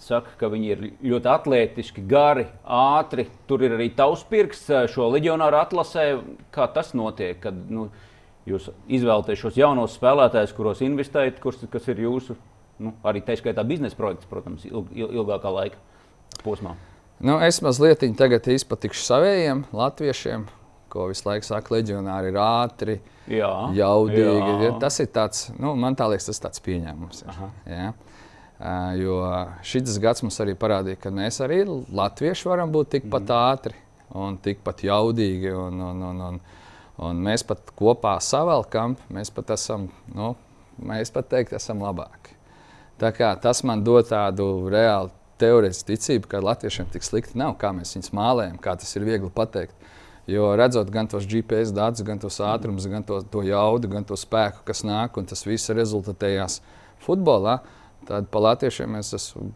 [0.03, 3.29] saka, ka viņi ir ļoti atletiski, gari, ātri.
[3.49, 6.07] Tur ir arī tavs pirksts šo leģionāru atlasē.
[6.53, 7.39] Kā tas notiek?
[7.41, 7.87] Kad, nu,
[8.49, 12.37] jūs izvēlaties šos jaunos spēlētājus, kuros investējat, kurš, kas ir jūsu
[12.83, 15.81] nu, arī tā skaitā biznesa projekts, protams, ilg, ilgākā laika
[16.45, 16.75] posmā.
[17.23, 20.49] Nu, es mazliet izpatikšu saviem latviešiem,
[20.93, 22.97] ko visu laiku saka, leģionāri ir ātri,
[23.31, 24.57] jā, jaudīgi.
[24.67, 24.73] Jā.
[24.83, 27.23] Tas ir tāds, nu, man tā liekas, tas tāds pieņēmums.
[27.71, 27.93] Ir,
[28.63, 29.15] Uh, jo
[29.67, 33.33] šis gads mums arī parādīja, ka mēs arī latvieši varam būt tikpat mm.
[33.51, 33.75] ātri
[34.15, 35.51] un tikpat jaudīgi.
[35.51, 36.37] Un, un, un, un,
[37.09, 40.37] un mēs pat kopā savelkam, mēs pat esam, nu,
[40.79, 42.37] mēs pat teikt, esam labāki.
[43.03, 45.11] Tā kā, tas man dod tādu reālu
[45.43, 49.31] teorētisku ticību, ka latviešiem tik slikti nav, kā mēs viņus mālējam, kā tas ir viegli
[49.35, 49.77] pateikt.
[50.31, 54.15] Jo redzot gan tos GPS datus, gan tos ātrumus, gan to, to jaudu, gan to
[54.19, 56.61] spēku, kas nāk, un tas viss rezultatējās
[57.03, 57.59] futbolā.
[58.07, 59.51] Tad pa latviešiem es esmu.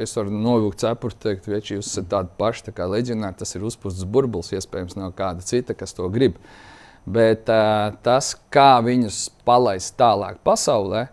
[0.00, 3.36] Es varu novilkt cepuri, teikt, ka jūs esat tādi paši tā kā leģionāri.
[3.36, 6.38] Tas ir uzpūsts burbulis, iespējams, no kāda cita, kas to grib.
[7.08, 11.06] Bet uh, tas, kā viņus palaist tālāk pasaulē,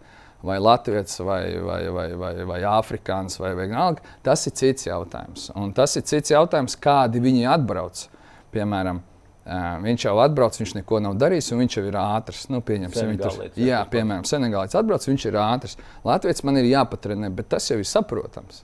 [0.46, 5.50] vai Latvijas, vai, vai, vai, vai, vai Āfrikāns, vai vienalga, tas ir cits jautājums.
[5.58, 8.08] Un tas ir cits jautājums, kādi viņi atbrauc.
[8.56, 9.02] Piemēram,
[9.46, 12.48] Uh, viņš jau atbrauc, viņš neko nav darījis, un viņš jau ir ātrs.
[12.50, 15.76] Nu, pieņemsim, tur, jā, piemēram, Senegālīts atbrauc, viņš ir ātrs.
[16.02, 18.64] Latvijas man ir jāpatrenē, bet tas jau ir saprotams.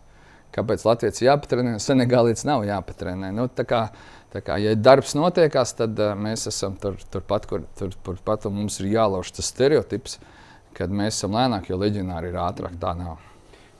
[0.57, 3.29] Kāpēc Latvijas jāpatrenē, Senegālīts nav jāpatrenē?
[3.37, 8.49] Nu, tā kā, ja darbs notiekās, tad uh, mēs esam tur, turpat, kur tur, turpat
[8.49, 10.17] mums ir jālauž tas stereotips,
[10.77, 12.77] kad mēs esam lēnāki, jo leģionāri ir ātrāk.
[12.81, 13.19] Tā nav.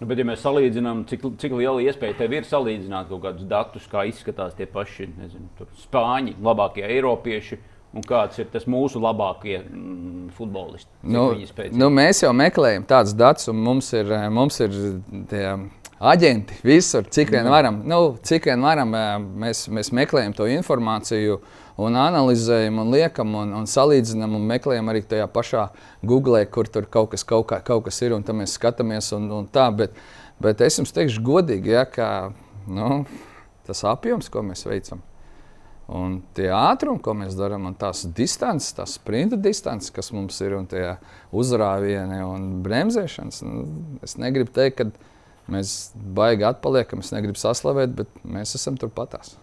[0.01, 3.84] Nu, bet, ja mēs salīdzinām, cik, cik liela iespēja tev ir salīdzināt kaut kādus datus,
[3.89, 7.60] kā izskatās tie paši nezinu, spāņi, labākie eiropieši.
[7.91, 10.88] Un kāds ir tas mūsu labākie mm, futbolisti?
[11.04, 11.25] Nu,
[11.75, 14.77] nu, mēs jau meklējam tādus datus, un mums ir, mums ir
[15.27, 15.43] tie
[16.02, 17.54] aģenti visur, cik vien mhm.
[17.54, 17.82] varam.
[17.86, 18.96] Nu, cik vien varam
[19.42, 21.40] mēs, mēs meklējam to informāciju
[21.82, 25.68] un analizējam, un liekam, un, un salīdzinām, un meklējam arī tajā pašā
[26.06, 29.12] Google, kur tur kaut kas, kaut kā, kaut kas ir, un tam mēs skatāmies.
[29.18, 29.96] Un, un tā, bet,
[30.42, 32.10] bet es jums teikšu godīgi, ja, ka
[32.70, 33.06] nu,
[33.70, 35.02] tas apjoms, ko mēs veicam,
[35.92, 40.58] un tie ātrumi, ko mēs darām, un tās distances, tās sprinta distances, kas mums ir,
[40.60, 40.96] un tie
[41.36, 43.66] uzrāvieni un bremzēšanas, nu,
[44.06, 45.11] es negribu teikt, ka
[45.52, 49.36] mēs baigi atpaliekam, es negribu saslavēt, bet mēs esam turpatās.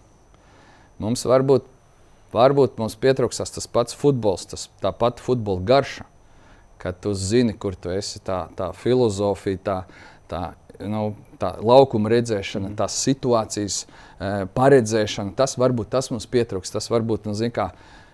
[0.99, 1.67] Mums varbūt
[2.29, 6.05] Varbūt mums pietrūksās tas pats futbols, tas, tā pati futbola garša,
[6.79, 9.77] kad tu zini, kur tu esi, tā, tā filozofija, tā,
[10.29, 10.41] tā,
[10.85, 12.77] nu, tā laukuma redzēšana, mm.
[12.77, 15.33] tās situācijas e, paredzēšana.
[15.39, 16.71] Tas varbūt tas mums pietrūks.
[16.75, 17.71] Tas varbūt, nu, zin, kā,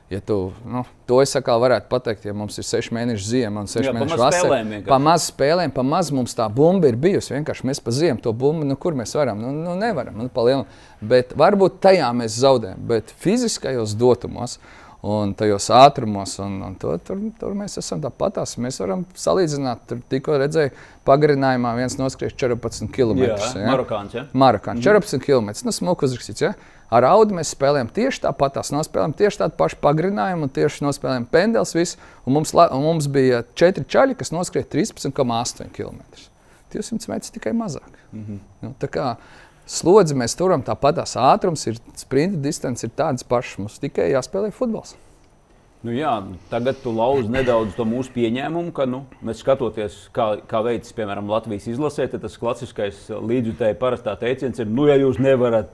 [0.10, 3.70] Ja tu, nu, to es atkal varētu pateikt, ja mums ir seši mēneši ziema un
[3.70, 4.60] seši Jā, mēneši vasara.
[4.86, 7.34] Pa maz spēlēm, pa maz mums tā bumba ir bijusi.
[7.34, 10.22] Vienkārši mēs pa ziemu to bumbu, nu, kur mēs varam, nu, nu nevaram.
[10.22, 10.64] Nu,
[11.06, 14.60] Bet varbūt tajā mēs zaudējam, bet fiziskajos dotumos
[15.06, 18.56] un tajos ātrumos, un, un to, tur, tur mēs esam tāpatās.
[18.62, 20.74] Mēs varam salīdzināt, tur tikko redzēju,
[21.06, 23.26] pagarinājumā viens noskriež 14 km.
[23.28, 23.68] Jā, ja?
[23.70, 24.16] Marokāns.
[24.18, 24.26] Ja?
[24.34, 25.26] Marokāns, 14 mm.
[25.28, 25.52] km.
[25.68, 26.48] Nu, smuku uzrakstīts.
[26.48, 26.56] Ja?
[26.96, 31.26] Ar audu mēs spēlējam tieši tāpat, tās nospēlējam tieši tādu pašu pagarinājumu, un tieši nospēlējam
[31.32, 31.74] pendels.
[31.76, 36.00] Visu, un mums, un mums bija četri čaļi, kas noskrēja 13,8 km.
[36.76, 38.00] 200 metrus tikai mazāk.
[38.12, 38.40] Mm -hmm.
[38.62, 39.16] nu, tā kā
[39.66, 43.58] slodzi mēs turam tāpat, tās ātrums, ir sprinta distance, ir tādas pašas.
[43.58, 44.96] Mums tikai jāspēlē futbols.
[45.86, 50.64] Nu jā, tagad tu lauzi nedaudz to mūsu pieņēmumu, ka nu, mēs skatoties, kā, kā
[50.66, 55.70] veids, piemēram, Latvijas izlasē, tad tas klasiskais līdzjutēji parastā teiciens ir, nu, ja jūs nevarat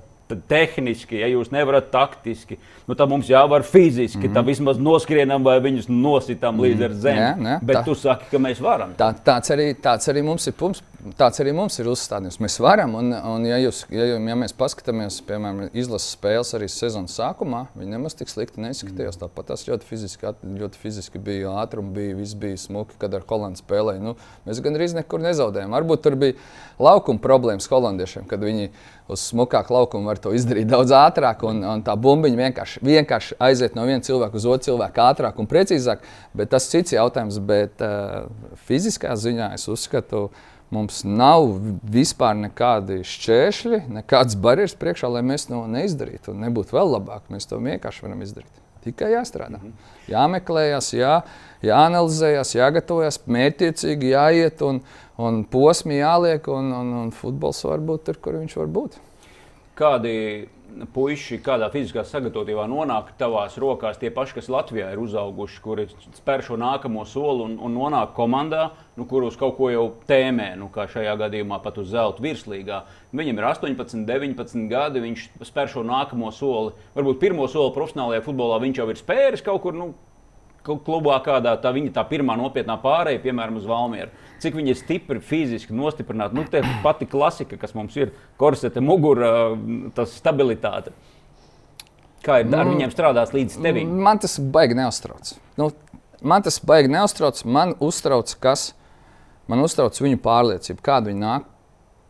[0.50, 4.18] tehniski, ja jūs nevarat taktiski, nu, tad mums jāvar fiziski.
[4.20, 4.34] Mm -hmm.
[4.34, 6.80] Tad vismaz noskrienam vai viņus nositām mm -hmm.
[6.80, 7.20] līdz zemi.
[7.20, 7.86] Jā, jā, Bet tā.
[7.86, 8.94] tu saki, ka mēs varam.
[8.98, 10.54] Tā, tāds, arī, tāds arī mums ir.
[10.54, 10.84] Pums,
[11.18, 12.40] tāds arī mums ir uzstādījums.
[12.40, 17.16] Mēs varam, un, un ja, jūs, ja, ja mēs paskatāmies, piemēram, izlases spēles arī sezonas
[17.20, 19.18] sākumā, viņi nemaz tik slikti neizskatījās.
[19.18, 19.24] Mm.
[19.24, 23.62] Tāpat tas ļoti fiziski, ļoti fiziski bija ātrums, bija, viss bija smuki, kad ar Holandu
[23.62, 24.04] spēlēja.
[24.04, 24.16] Nu,
[24.48, 25.74] mēs gandrīz nekur nezaudējām.
[25.78, 26.38] Varbūt tur bija
[26.82, 28.70] laukuma problēmas holandiešiem, kad viņi
[29.12, 33.76] uz smukāku laukumu var to izdarīt daudz ātrāk, un, un tā bumbiņa vienkārši, vienkārši aiziet
[33.78, 36.06] no viena cilvēka uz otru cilvēku ātrāk un precīzāk.
[36.38, 37.42] Bet tas ir cits jautājums.
[37.52, 38.30] Bet uh,
[38.68, 40.30] fiziskā ziņā es uzskatu,
[40.72, 41.50] mums nav
[41.92, 47.28] vispār nekādi šķēršļi, nekādas barjeras priekšā, lai mēs to neizdarītu un nebūtu vēl labāk.
[47.34, 48.62] Mēs to vienkārši varam izdarīt.
[48.82, 49.60] Tikai jāstrādā.
[49.60, 50.10] Mm -hmm.
[50.10, 51.22] Jāmeklējas, jā,
[51.62, 54.82] jāanalizējas, jāgatavojas, mērķiecīgi jāiet un,
[55.18, 58.98] un posmi jāliek, un, un, un futbols var būt tur, kur viņš var būt.
[59.82, 60.16] Kādi
[60.94, 66.44] puiši, kādā fiziskā sagatavotībā nonāk tavās rokās, tie paši, kas Latvijā ir uzauguši, kuri spēr
[66.46, 70.88] šo nākamo soli un, un nonāk komandā, nu, kurus kaut ko jau tēmē, nu, kā
[70.92, 72.84] šajā gadījumā pat uz zelta virslīgā.
[73.18, 76.76] Viņam ir 18, 19 gadi, viņš spēr šo nākamo soli.
[76.96, 79.76] Varbūt pirmo soli profesionālajā futbolā viņš jau ir spēris kaut kur.
[79.76, 79.92] Nu,
[80.66, 84.12] klubā, kādā tā viņa tā pirmā nopietnā pārēja, piemēram, uz Valmieru.
[84.42, 86.38] Cik viņi ir stipri fiziski nostiprināti.
[86.38, 89.52] Nu, tā pati klasika, kas mums ir korsete, mugura,
[89.98, 90.94] tas stabilitāte.
[92.22, 92.76] Kā ir ar mm.
[92.76, 93.96] viņiem strādāt līdz tevim?
[94.06, 95.34] Man tas baigi neuztrauc.
[95.58, 95.72] Nu,
[96.22, 97.42] man tas baigi neuztrauc.
[97.50, 98.72] Man uztrauc, kas
[99.50, 101.50] man uztrauc viņu pārliecība, kāda viņi nāk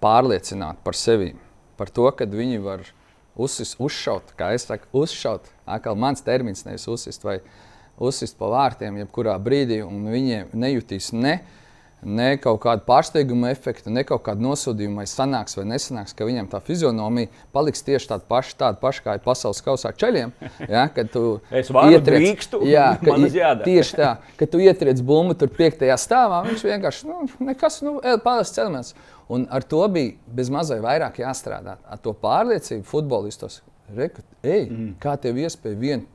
[0.03, 1.31] pārliecināt par sevi.
[1.79, 2.83] Par to, ka viņi var
[3.39, 5.47] uzsist, uzšaut, kā es saku, uzšaut.
[5.63, 7.23] Atkal mans termins nevis uzsist.
[7.23, 7.70] Vai, uh,
[8.01, 11.39] uzsist pa vārtiem jebkurā brīdī, un viņi nejutīs ne,
[12.01, 16.49] ne kaut kādu pārsteiguma efektu, ne kaut kādu nosodījumu, vai sanāks vai nesanāks, ka viņam
[16.51, 20.33] tā fizionomija paliks tieši tāda paša, tāda paša kā ir pasaules kausā ceļiem.
[20.65, 21.25] Ja, kad tu
[21.93, 23.17] ietriec, jā, ka,
[23.65, 28.53] tieši tā, kad tu ietriec bumbu tur piektajā stāvā, viņš vienkārši nu, nekas, nu, pāris
[28.55, 28.95] celimies.
[29.31, 31.77] Un ar to bija bez mazai vairāk jāstrādā.
[31.87, 33.61] Ar to pārliecību futbolistos,
[33.95, 34.91] Reku, ej, mm.
[35.01, 36.05] Kā tev iespēja vien,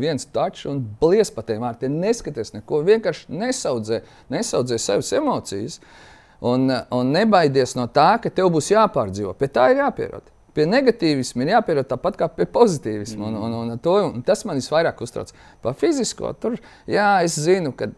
[0.00, 5.78] viens tačs un blies pa tiem vārtiem, neskaties neko, vienkārši nesaudzē, nesaudzē savas emocijas.
[6.38, 9.32] Un, un nebaidies no tā, ka tev būs jāpārdzīvo.
[9.38, 10.28] Pie tā ir jāpierod.
[10.54, 13.26] Pie negatīvisma ir jāpierod tāpat kā pie pozitīvisma.
[13.26, 13.40] Mm.
[13.42, 15.32] Un, un, un, to, un tas man visvairāk uztrauc.
[15.62, 16.54] Par fizisko tur,
[16.86, 17.90] jā, es zinu, ka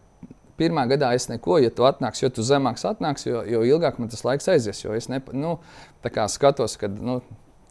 [0.61, 4.11] pirmā gadā es neko, ja tu atnāksi, jo tu zemāks atnāks, jo, jo ilgāk man
[4.13, 4.81] tas laiks aizies.
[4.83, 5.57] Jo es ne, nu,
[6.33, 7.21] skatos, ka nu,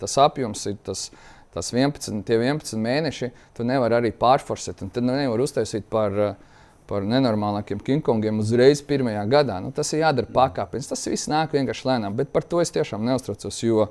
[0.00, 1.08] tas apjoms ir tas
[1.54, 4.84] tas 11, 11 mēneši, tu nevari arī pārforsēt.
[4.94, 6.16] Tad nevar uztaisīt par,
[6.90, 9.58] par nenormālākiem kingkongiem uzreiz pirmajā gadā.
[9.62, 10.94] Nu, tas ir jādara pakāpeniski.
[10.94, 13.60] Tas viss nāk vienkārši lēnām, bet par to es tiešām neuztraucos.
[13.64, 13.90] Jo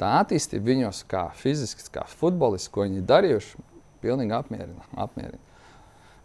[0.00, 3.66] tā attīstība viņos, kā fiziski, kā futbolisti, ko viņi darījuši,
[4.04, 4.88] pilnīgi apmierina.
[4.94, 5.42] apmierina.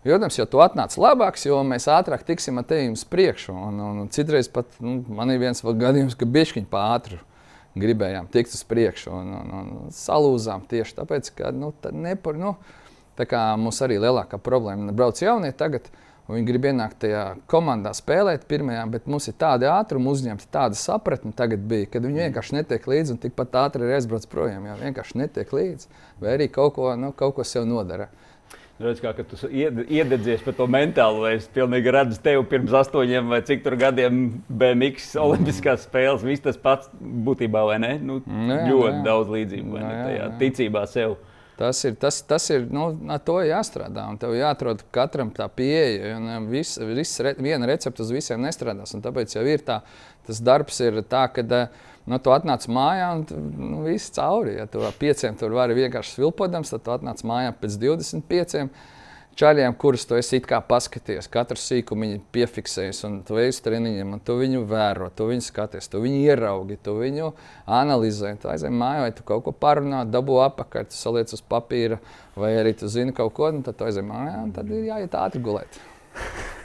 [0.02, 3.54] Protams, jo tu atnāc labāks, jo mēs ātrāk tiksim ar tevi uz priekšu.
[3.54, 7.20] Un, un, un citreiz pat nu, man ir viens gadījums, ka bišķiņi pāri
[7.80, 12.56] gribējām tikt uz priekšu un, un, un salūzām tieši tāpēc, ka nu, nepar, nu,
[13.20, 15.92] tā mums arī lielākā problēma brauc jaunie tagad.
[16.32, 21.34] Viņi grib ienākt tajā komandā, spēlēt pirmajā, bet mums ir tāda ātruma uzņemta, tāda sapratne
[21.36, 24.70] tagad bija, kad viņi vienkārši netiek līdzi un tikpat ātri arī aizbrauc projām.
[24.70, 25.90] Jā, vienkārši netiek līdzi,
[26.22, 28.08] vai arī kaut ko, nu, kaut ko sev nodara.
[28.82, 31.26] Redz, kā tu iededzies par to mentālo.
[31.30, 36.26] Es pilnīgi redzu tevi pirms astoņiem vai cik tur gadiem BMX Olimpiskās spēles.
[36.26, 37.92] Viss tas pats būtībā, vai ne?
[38.02, 39.04] Nu, nē, nu ļoti nē.
[39.06, 40.40] daudz līdzību nē, ne, tajā nē.
[40.42, 41.20] ticībā sev.
[41.62, 44.08] Tas ir, tas, tas ir nu, ar to jāstrādā.
[44.22, 46.18] Tev jāatrod katram tā pieeja.
[46.50, 48.96] Vis, vis, viena recepte uz visiem nestrādās.
[48.98, 49.84] Un tāpēc jau ir tā,
[50.26, 51.46] tas darbs ir tā, ka.
[51.46, 53.26] Uh, Nu, tu atnāc mājā un
[53.58, 54.56] nu, viss cauri.
[54.58, 58.66] Ja tu ar pieciem tur vari vienkārši svilpodams, tad tu atnāc mājā pēc 25
[59.38, 61.30] čaļiem, kurus tu esi paskatījies.
[61.32, 65.90] Katru sīkumu piefiksējis, un tu ej uz treniņiem, un tu viņu vēro, tu viņu skaties,
[65.92, 67.32] tu viņu ieraugi, tu viņu
[67.66, 68.36] analizē.
[68.42, 72.02] Tu aizej mājā, vai tu kaut ko parunā, dabū apakaļ, tu saliec uz papīra,
[72.36, 75.22] vai arī tu zini kaut ko, un tad tu aizej mājā, un tad ir jāiet
[75.22, 75.80] ātri gulēt.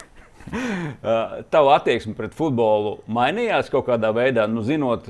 [1.53, 5.09] Tava attieksme pret futbolu mainījās kaut kādā veidā, nu, zinot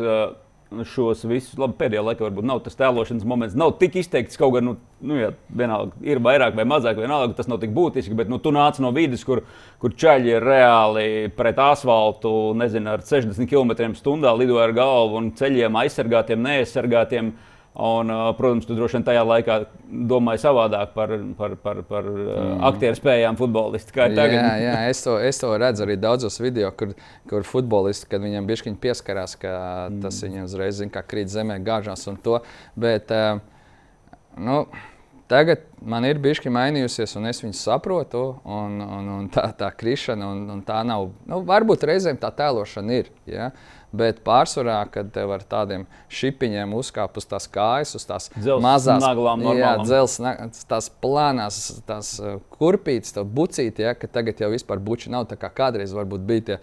[0.66, 4.66] šos visus, labi, pēdējā laikā varbūt nav tas tēlošanas moments, nav tik izteikts kaut gan,
[4.66, 4.72] nu,
[5.06, 5.28] nu jā,
[5.60, 8.90] vienalga, ir vairāk vai mazāk, vienalga, tas nav tik būtiski, bet nu, tu nāc no
[8.96, 9.44] vidas, kur,
[9.82, 11.06] kur ceļi ir reāli
[11.38, 17.30] pret asfaltu, nezinu, ar 60 km/h lido ar galvu un ceļiem aizsargātiem, neaizsargātiem.
[17.30, 18.08] Uh, Un,
[18.38, 19.56] protams, tu droši vien tajā laikā
[20.08, 22.62] domāji savādāk par, par, par, par mm.
[22.70, 23.92] aktieru spējām futbolistu.
[24.32, 26.94] Jā, jā es, to, es to redzu arī daudzos video, kur,
[27.28, 29.52] kur futbolisti, kad viņam bišķiņi pieskarās, ka
[29.90, 30.00] mm.
[30.06, 32.40] tas viņam uzreiz zina, kā krīt zemē, gāžās un to.
[32.80, 33.12] Bet,
[34.40, 34.62] nu,
[35.28, 38.24] tagad man ir bijusi mainījusies, un es viņu saprotu.
[38.56, 41.10] Un, un, un tā, tā krišana, un, un tā nav.
[41.28, 43.12] Nu, varbūt reizēm tā tēlošana ir.
[43.28, 43.52] Ja?
[43.96, 49.00] Bet pārsvarā, kad tev ar tādiem šipiņiem uzkāp uz tās kājas, uz tās dzels mazās
[49.04, 50.18] naglām, jā, dzels,
[50.68, 55.38] tās plānās, tās uh, kurpītes, tā bucīte, ja, ka tagad jau vispār buči nav tā
[55.40, 56.58] kā kādreiz varbūt bija tie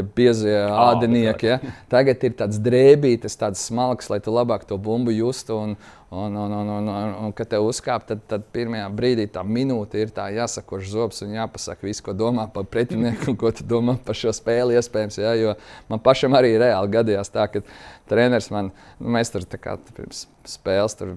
[0.00, 1.50] biezie ādenieki.
[1.52, 1.58] Ja?
[1.92, 5.58] Tagad ir tāds drēbītes, tāds smalks, lai tu labāk to bumbu justu.
[5.58, 5.76] Un,
[6.12, 10.00] un, un, un, un, un, un kad te uzkāp, tad, tad pirmajā brīdī tā minūte
[10.00, 13.96] ir tā jāsakož zobs un jāpasaka visu, ko domā par pretinieku un ko tu domā
[14.04, 14.76] par šo spēli.
[14.80, 15.32] Iespējams, ja?
[15.40, 15.54] jo
[15.92, 17.64] man pašam arī reāli gadījās tā, ka
[18.12, 21.14] treneris man, nu, mēs tur kā, pirms spēles tur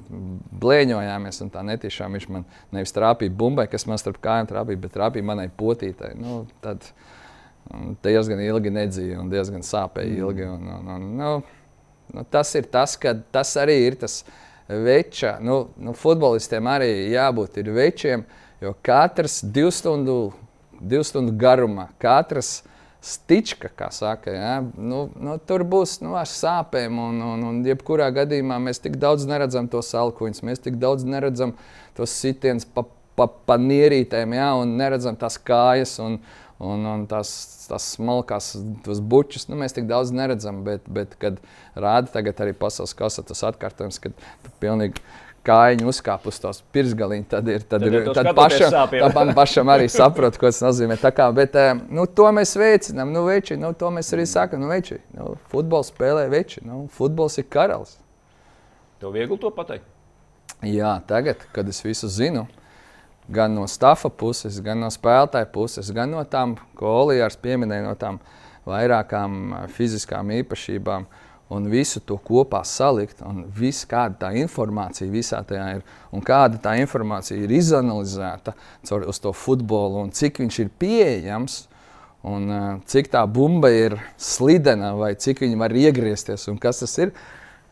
[0.63, 4.95] blēņojāmies, un tā netīšām viņš man nevis trāpīja bumbai, kas man starp kājām trāpīja, bet
[4.95, 6.13] trāpīja manai potītai.
[6.19, 6.87] Nu, tad,
[8.05, 10.17] diezgan ilgi nedzīvoja un diezgan sāpēja mm.
[10.23, 10.47] ilgi.
[10.49, 11.31] Un, un, un, nu,
[12.13, 14.21] nu, tas ir tas, ka tas arī ir tas
[14.67, 15.37] veča.
[15.41, 18.25] Nu, nu, futbolistiem arī jābūt večiem,
[18.61, 20.19] jo katrs divu stundu,
[20.79, 22.61] divu stundu garumā, katrs
[23.05, 24.53] stička, kā saka, ja?
[24.61, 26.97] nu, nu, tur būs nu, ar sāpēm.
[26.97, 31.53] Un, un, un jebkurā gadījumā mēs tik daudz neredzam tos salkuņus, mēs tik daudz neredzam
[31.97, 34.49] tos sitienus pa, pa, pa nierītēm, ja?
[34.57, 35.99] un neredzam tās kājas.
[36.01, 36.17] Un,
[36.59, 37.31] un, un tās,
[37.69, 38.53] tās smalkās,
[38.85, 40.63] tos bučus, nu, mēs tik daudz neredzam.
[40.67, 41.41] Bet, bet kad
[41.75, 44.27] rāda tagad arī pasaules kausa, tas atkārtojums, kad
[44.63, 45.03] pilnīgi
[45.45, 49.87] kājiņu uzkāp uz tos pirksgaliņus, tad ir, tad Tad, ir, tad pašam, tad pašam arī
[49.91, 50.97] saprot, ko tas nozīmē.
[51.01, 54.63] Tā Kā, bet, eh, nu, to mēs veicinām, nu, veči, nu, to mēs arī sakām,
[54.63, 57.95] nu, veči, nu, futbols spēlē veči, nu, futbols ir karalis.
[58.99, 59.85] Tev viegli to pateikt.
[60.65, 62.45] Jā, tagad, kad es visu zinu,
[63.31, 67.93] gan no stāfa puses, gan no spēlētāja puses, gan no tām, ko Olijārs pieminēja, no
[67.99, 68.19] tām
[68.69, 71.07] vairākām ā, fiziskām īpašībām,
[71.55, 76.61] un visu to kopā salikt, un viss, kāda tā informācija visā tajā ir, un kāda
[76.61, 78.55] tā informācija ir izanalizēta
[78.89, 81.63] caur to futbolu, un cik viņš ir pieejams.
[82.25, 86.95] Un, uh, cik tā bumba ir slidena, vai cik viņa var iegriezties, un kas tas
[86.97, 87.11] ir,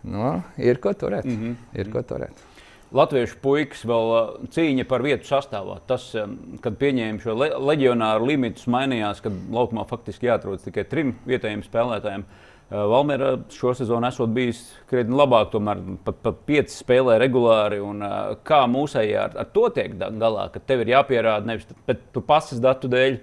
[0.05, 1.25] nu, ir ko turēt.
[1.25, 1.55] Mm -hmm.
[1.73, 2.52] Ir ko turēt.
[2.93, 5.79] Latviešu puikas vēl uh, cīņa par vietu sastāvā.
[5.89, 11.15] Tas, um, kad pieņēma šo le leģionāru limitus, mainījās, kad laukumā faktiski jāatrodas tikai trim
[11.25, 12.25] vietējiem spēlētājiem.
[12.27, 17.81] Uh, Valmiera šo sezonu esot bijis krietni labāk, tomēr pat, pat pieci spēlē regulāri.
[17.81, 18.05] Un,
[18.45, 21.67] kā mūsējā ar, ar to tiek galā, ka tev ir jāpierāda nevis
[22.13, 23.19] tu pasas datu dēļ.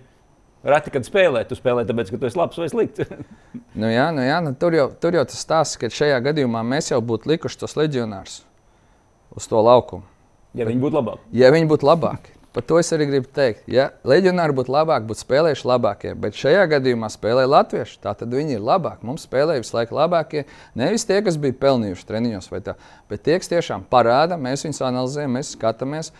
[0.66, 3.06] Reti, kad spēlē, tu spēlē, tāpēc, ka tu esi labs vai slikts.
[3.80, 6.90] Nu, jā, nu, jā, nu, tur, jau, tur jau tas stāsts, ka šajā gadījumā mēs
[6.90, 8.40] jau būtu likuši tos leģionārus
[9.36, 10.06] uz to laukumu.
[10.54, 11.26] ja viņi būtu labāki.
[11.36, 13.62] Ja viņi būtu labāki, par to es arī gribu teikt.
[13.70, 18.00] Ja leģionāri būtu labāki, būtu spēlējuši labākie, bet šajā gadījumā spēlē latvieši.
[18.02, 19.06] Tā tad viņi ir labāki.
[19.06, 20.44] Mums spēlēja visu laiku labākie.
[20.78, 22.74] Nevis tie, kas bija pelnījuši treniņos, vai tā,
[23.12, 26.10] bet tie, kas tiešām parāda, mēs viņus analizējam, mēs skatāmies.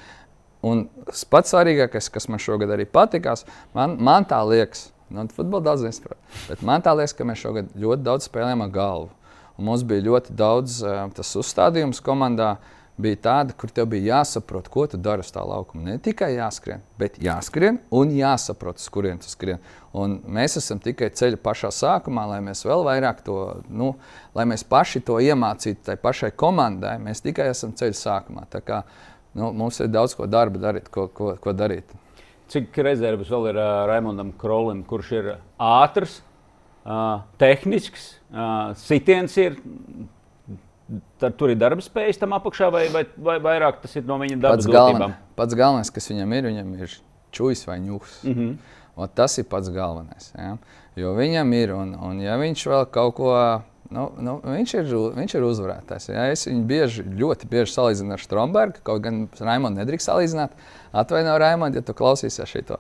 [0.62, 0.87] Un
[1.33, 6.18] pats svarīgākais, kas man šogad arī patikās, man, man tā liekas, nu, futbola daudz nesaprot,
[6.51, 9.09] bet man tā liekas, ka mēs šogad ļoti daudz spēlējām ar galvu.
[9.57, 12.55] Un mums bija ļoti daudz uh, tas uzstādījums komandā.
[13.00, 15.87] Bija tāda, kur tev bija jāsaprot, ko tu dari uz tā laukuma.
[15.87, 19.62] Ne tikai jāskrien, bet jāskrien un jāsaprot, uz kurien tu skrien.
[19.96, 23.38] Un mēs esam tikai ceļa pašā sākumā, lai mēs vēl vairāk to,
[23.72, 23.94] nu,
[24.37, 26.98] lai mēs paši to iemācītu tai pašai komandai.
[27.03, 28.44] Mēs tikai esam ceļa sākumā.
[28.53, 28.83] Tā kā,
[29.38, 31.96] nu, mums ir daudz ko darba darīt, ko, ko, ko darīt.
[32.50, 36.20] Cik rezerves vēl ir uh, Raimondam Krolim, kurš ir ātrs,
[36.85, 39.61] uh, tehnisks, uh, sitiens ir.
[41.22, 44.40] Tad tur ir darba spējas tam apakšā, vai, vai, vai vairāk tas ir no viņa
[44.42, 46.94] dabas Pats, galven, pats galvenais, kas viņam ir, viņam ir
[47.37, 48.20] čūlis vai ņūks.
[48.26, 48.79] Mm -hmm.
[49.00, 50.33] Un tas ir pats galvenais.
[50.35, 50.57] Ja?
[50.98, 53.35] Jo viņam ir, un, un ja viņš vēl kaut ko.
[53.90, 56.09] Nu, nu, viņš, ir, viņš ir uzvarētājs.
[56.12, 56.29] Ja?
[56.31, 58.83] Es viņu bieži, ļoti bieži salīdzinu ar Strunbergu.
[58.87, 60.55] Kaut gan Raimonu nedrīkst salīdzināt.
[60.92, 62.79] Atvaino, Raimond, ja tu klausīsies šito.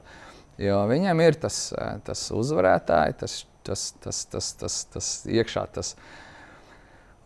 [0.60, 5.66] Jo viņam ir tas, eh, tas uzvarētājs, tas, tas, tas, tas, tas, tas iekšā.
[5.74, 5.96] Tas,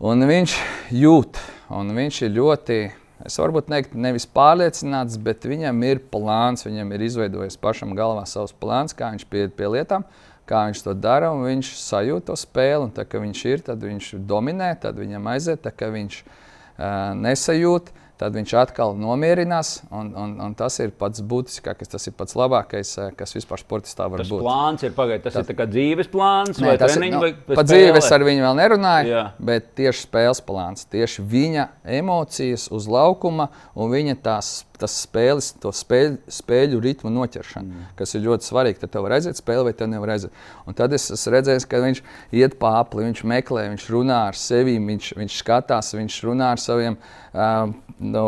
[0.03, 0.53] Un viņš
[0.91, 1.37] jūt,
[1.71, 2.77] un viņš ir ļoti,
[3.23, 8.51] es varbūt teiktu, nevis pārliecināts, bet viņam ir plāns, viņam ir izveidojis pašam galvā savs
[8.51, 10.03] plāns, kā viņš pieiet pie lietām,
[10.51, 12.89] kā viņš to dara, un viņš sajūt to spēli.
[12.89, 17.15] Un tā kā viņš ir, tad viņš dominē, tad viņam aiziet, tā kā viņš uh,
[17.15, 17.95] nesajūt.
[18.15, 22.93] Tad viņš atkal nomierinās, un, un, un tas ir pats būtiskākais, tas ir pats labākais,
[23.03, 24.39] eh, kas vispār sportistā var Tas būt.
[24.45, 25.25] plāns ir pagaidām.
[25.25, 27.67] Tas, tas ir kā dzīves plāns, Nē, vai treniņš, nu, vai vai Par spēle?
[27.73, 29.23] dzīvi es ar viņu vēl nerunāju, Jā.
[29.51, 31.67] bet tieši spēles plāns, tieši viņa
[31.99, 37.87] emocijas uz laukuma un viņa tās, tas spēles, to spēļu, spēļu ritmu noķeršana, mm.
[37.99, 38.81] kas ir ļoti svarīgi.
[38.83, 40.43] Tad tev redzēt spēli, vai tev nevar redzēt.
[40.67, 42.03] Un tad es esmu redzējis, ka viņš
[42.41, 46.61] iet pa apli, viņš meklē, viņš runā ar sevi, viņš, viņš skatās, viņš runā ar
[46.61, 48.25] saviem uh, no,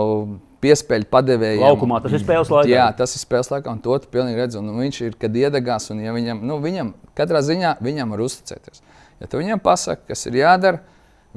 [0.64, 1.64] piespēļu padevējiem.
[1.64, 2.72] Laukumā tas ir spēles laikā.
[2.72, 4.62] Jā, tas ir spēles laikā, un to tu pilnīgi redzi.
[4.62, 8.84] Un viņš ir, kad iedegās, un ja viņam, nu, viņam katrā ziņā viņam var uzticēties.
[9.22, 10.82] Ja tu viņam pasaki, kas ir jādara,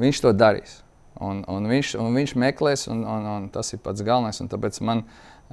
[0.01, 0.81] viņš to darīs.
[1.21, 4.41] Un, un, viņš, un viņš meklēs, un, un, un tas ir pats galvenais.
[4.41, 5.03] un Tāpēc man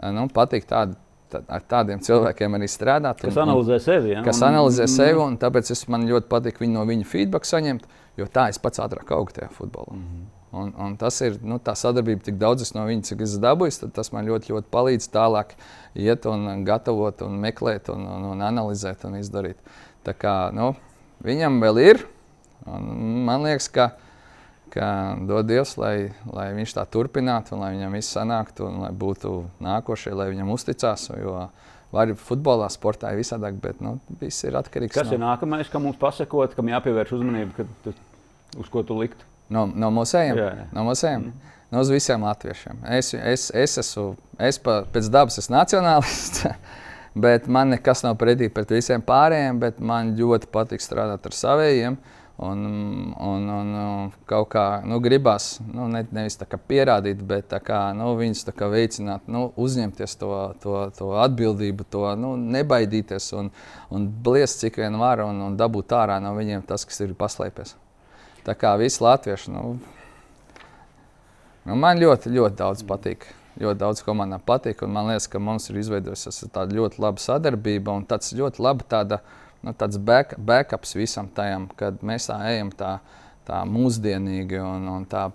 [0.01, 0.93] eh, nu, patīk tād,
[1.31, 3.19] tā, ar tādiem cilvēkiem arī strādāt.
[3.19, 4.13] Kas un- un- analizē sevi.
[4.13, 4.23] Ja?
[4.23, 7.83] kas Un- analizē sevi, un tāpēc es, man ļoti patīk viņu no viņa feedback saņemt,
[8.17, 9.93] jo tā es pats ātrāk augstu tajā futbolā.
[9.93, 10.25] Mm -hmm.
[10.61, 13.91] un, un tas ir nu, tā sadarbība, tik daudz es no viņa, cik es dabūju,
[13.91, 15.47] tas man ļoti, ļoti palīdz tālāk
[15.95, 19.57] iet un gatavot, un meklēt, un, un, un analizēt un izdarīt.
[20.05, 20.75] Tā kā nu,
[21.23, 22.07] viņam vēl ir,
[22.65, 23.91] un man liekas, ka.
[24.77, 24.89] Ka
[25.25, 29.31] dod Dievs, lai, lai viņš tā turpinātu, un lai viņam viss sanāktu, un lai būtu
[29.63, 31.07] nākošie, lai viņam uzticās.
[31.17, 31.47] Jo
[31.95, 35.99] var futbolā, sportā ir visādāk, bet nu, viss ir atkarīgs Kas ir nākamais, kam mums
[35.99, 37.93] pasakot, kam jāpievērš uzmanība, kad tu,
[38.59, 39.23] uz ko tu likt?
[39.53, 40.35] No, no mūsējiem?
[40.35, 40.65] Jā, jā.
[40.75, 41.29] No mūsējiem?
[41.29, 41.53] Mm.
[41.71, 42.83] No uz visiem latviešiem.
[42.95, 46.45] Es, es, es esmu, es pa, pēc dabas esmu nacionālists,
[47.27, 51.97] bet man nekas nav pretī pret visiem pārējiem, bet man ļoti patīk strādāt ar saviem.
[52.37, 52.59] Un,
[53.17, 56.37] un, un, un kaut kā nu, gribās, nu, ne, nevis
[56.69, 60.29] pierādīt, bet kā, nu, viņus kā veicināt, nu, uzņemties to,
[60.61, 63.49] to, to atbildību, to nu, nebaidīties un,
[63.89, 67.73] un bliest cik vien var un, un dabūt ārā no viņiem tas, kas ir paslēpies.
[68.45, 69.73] Tā kā visi latvieši, nu,
[71.65, 73.25] nu, man ļoti, ļoti daudz patīk.
[73.57, 78.05] Ļoti daudz komandām patīk, man liekas, ka mums ir izveidojusies tāda ļoti laba sadarbība un
[78.05, 79.23] tāds ļoti laba tāda,
[79.63, 82.97] nu, tāds back, backups visam tajam, kad mēs tā ejam tā,
[83.47, 85.27] tā mūsdienīgi un, un tā,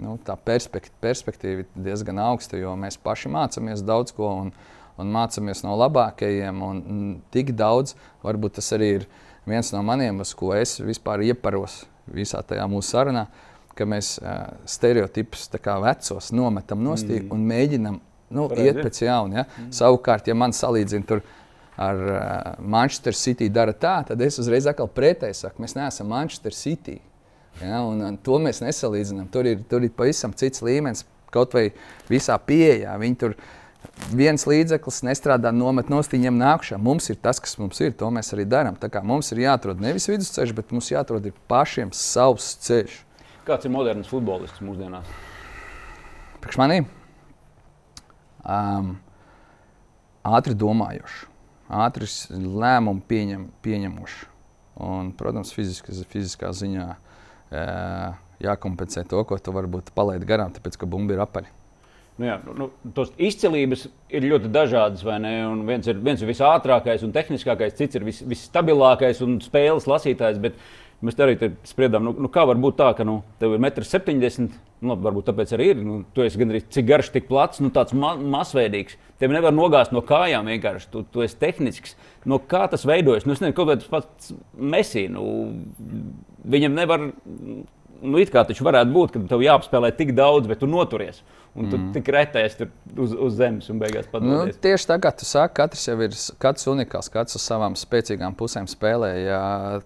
[0.00, 4.52] nu, tā perspekt, perspektīva diezgan augsta, jo mēs paši mācāmies daudz ko un,
[5.00, 6.62] un mācāmies no labākajiem.
[6.64, 7.02] Un, un
[7.34, 9.08] tik daudz, varbūt tas arī ir
[9.46, 13.26] viens no maniem, uz ko es vispār ieparos visā tajā mūsu sarunā,
[13.76, 17.32] ka mēs uh, stereotipus vecos nometam nostī mm.
[17.34, 17.98] un mēģinam
[18.30, 18.70] nu, Pareizi.
[18.70, 19.42] iet pēc jauna.
[19.42, 19.44] Ja?
[19.46, 19.72] Mm.
[19.76, 21.22] Savukārt, ja man salīdzina tur
[21.76, 22.20] ar uh,
[22.62, 27.00] Manchester City dara tā, tad es uzreiz atkal pretēji saku, mēs neesam Manchester City.
[27.60, 27.82] Ja?
[27.84, 29.28] Un, un to mēs nesalīdzinām.
[29.32, 31.04] Tur ir, tur ir pavisam cits līmenis,
[31.34, 31.68] kaut vai
[32.08, 32.96] visā pieejā.
[33.00, 33.36] Viņi tur
[34.16, 36.80] viens līdzeklis nestrādā, nomet nost viņiem nākšā.
[36.82, 38.76] Mums ir tas, kas mums ir, to mēs arī darām.
[39.06, 43.00] Mums ir jāatrod nevis vidusceļš, bet mums jāatrod pašiem savs ceļš.
[43.46, 45.06] Kāds ir moderns futbolists mūsdienās?
[46.42, 46.80] Priekš manī
[48.42, 48.96] um,
[50.26, 51.24] ātri domājošs,
[51.68, 54.24] ātri lēmumu pieņem, pieņemošs.
[54.86, 57.62] Un, protams, fiziskā, fiziskā ziņā e,
[58.44, 61.52] jākompensē to, ko tu varbūt palaidi garām, tāpēc ka bumba ir apaļa.
[62.16, 65.04] Nu jā, nu, tos izcilības ir ļoti dažādas.
[65.04, 70.40] Viens ir, viens ir visātrākais un tehniskākais, cits ir vis, visstabilākais un spēles lasītājs.
[70.40, 70.56] Bet
[71.04, 71.36] mēs arī
[71.68, 74.48] spriedām, nu, nu, kā var būt tā, ka nu, tev ir 1,70 m.
[74.86, 75.84] Nu, varbūt tāpēc arī ir.
[75.84, 78.96] Nu, tu esi gandrīz cik garš, tik plats, nu, tāds ma masveidīgs.
[79.20, 80.90] Tev nevar nogāzt no kājām vienkārši.
[80.92, 81.96] Tu, tu esi tehnisks.
[82.28, 83.24] No kā tas veidojas?
[83.24, 85.06] Nu, es nezinu, kāpēc tas pats Messi.
[85.12, 85.24] Nu,
[86.44, 87.08] viņam nevar.
[87.96, 91.22] Nu, it kā taču varētu būt, ka tev jāapspēlē tik daudz, bet tu noturies.
[91.56, 91.92] Un tu mm.
[91.94, 92.58] tik retējies
[93.00, 94.50] uz, uz zemes un beigās padodies.
[94.52, 96.12] Nu, tieši tā kā tu saki, katrs jau ir
[96.42, 99.08] katrs unikāls, katrs uz savām spēcīgām pusēm spēlē.
[99.22, 99.38] Jā,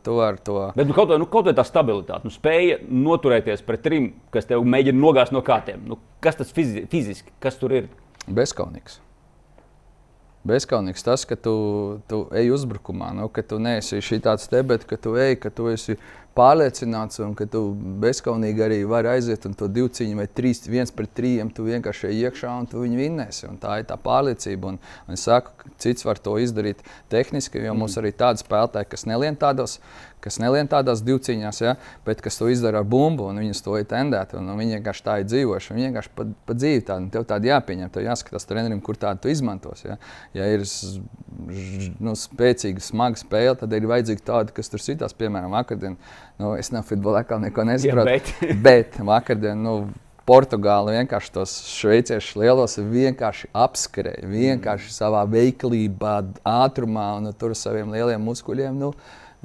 [0.03, 0.57] tu ar to.
[0.74, 4.51] Bet nu, kaut, vai, nu, kaut vai tā stabilitāte, nu, spēja noturēties pret trim, kas
[4.51, 5.87] tev mēģina nogāzt no kātiem.
[5.87, 7.87] Nu, kas tas fizi fiziski, kas tur ir?
[8.26, 8.99] Bezkaunīgs.
[10.41, 11.53] Bezkaunīgs tas, ka tu,
[12.09, 15.51] tu ej uzbrukumā, nu, ka tu neesi šī tāds te, bet ka tu ej, ka
[15.53, 15.99] tu esi
[16.36, 17.61] pārliecināts un ka tu
[18.01, 22.09] bezskaunīgi arī vari aiziet un to divu cīņu vai trīs, viens pret trījiem, tu vienkārši
[22.09, 23.49] ej iekšā un tu viņu vinnēsi.
[23.51, 24.72] Un tā ir tā pārliecība.
[24.72, 24.78] Un,
[25.09, 27.82] un es saku, cits var to izdarīt tehniski, jo mm.
[27.82, 29.80] mums arī tādi spēlētāji, kas nelien tādos
[30.24, 33.86] kas nelien tādās divcīņās, ja, bet kas to izdara ar bumbu, un viņas to ir
[33.90, 34.38] tendēti.
[34.40, 35.76] Un, un viņi vienkārši tā ir dzīvojuši.
[35.76, 39.32] Viņi vienkārši pa, pa dzīvi tādu, tev tādu jāpieņem, tev jāskatās trenerim, kur tādu tu
[39.32, 39.84] izmantos.
[39.86, 39.96] Ja,
[40.36, 40.66] ja ir
[42.02, 45.98] nu, spēcīga, smaga spēle, tad ir vajadzīga tāda, kas tur sitās, piemēram, vakardien.
[46.40, 48.06] Nu, es nav futbolā, kā neko nesaprotu.
[48.08, 48.62] Ja, bet.
[48.68, 49.60] bet vakardien.
[49.64, 49.80] Nu,
[50.30, 54.28] Portugāli vienkārši tos šveiciešus lielos vienkārši apskrēja.
[54.30, 56.12] Vienkārši savā veiklībā,
[56.46, 58.76] ātrumā un tur ar saviem lieliem muskuļiem.
[58.78, 58.92] Nu,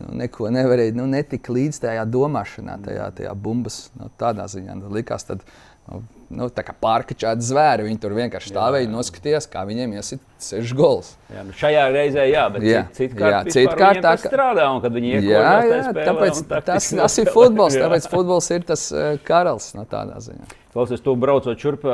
[0.02, 3.86] nu, neko nevarēja, nu, netika līdz tajā domāšanā, tajā, tajā bumbas.
[4.00, 5.46] Nu, tādā ziņā nu, likās, tad,
[5.88, 6.02] nu,
[6.34, 6.48] nu,
[6.82, 7.86] pārkačāti zvēri.
[7.90, 11.14] Viņi tur vienkārši stāvēja un noskatījās, kā viņiem iesit seši gols.
[11.34, 14.94] Jā, nu šajā reizē, jā, bet jā, cit, jā, citkārt tā kā strādā un kad
[14.96, 20.20] viņi spēlē, tāpēc, tas, tas ir futbols, tāpēc futbols ir tas uh, karalis no tādā
[20.24, 20.54] ziņā.
[20.76, 21.86] Klausies, tu braucot šurp,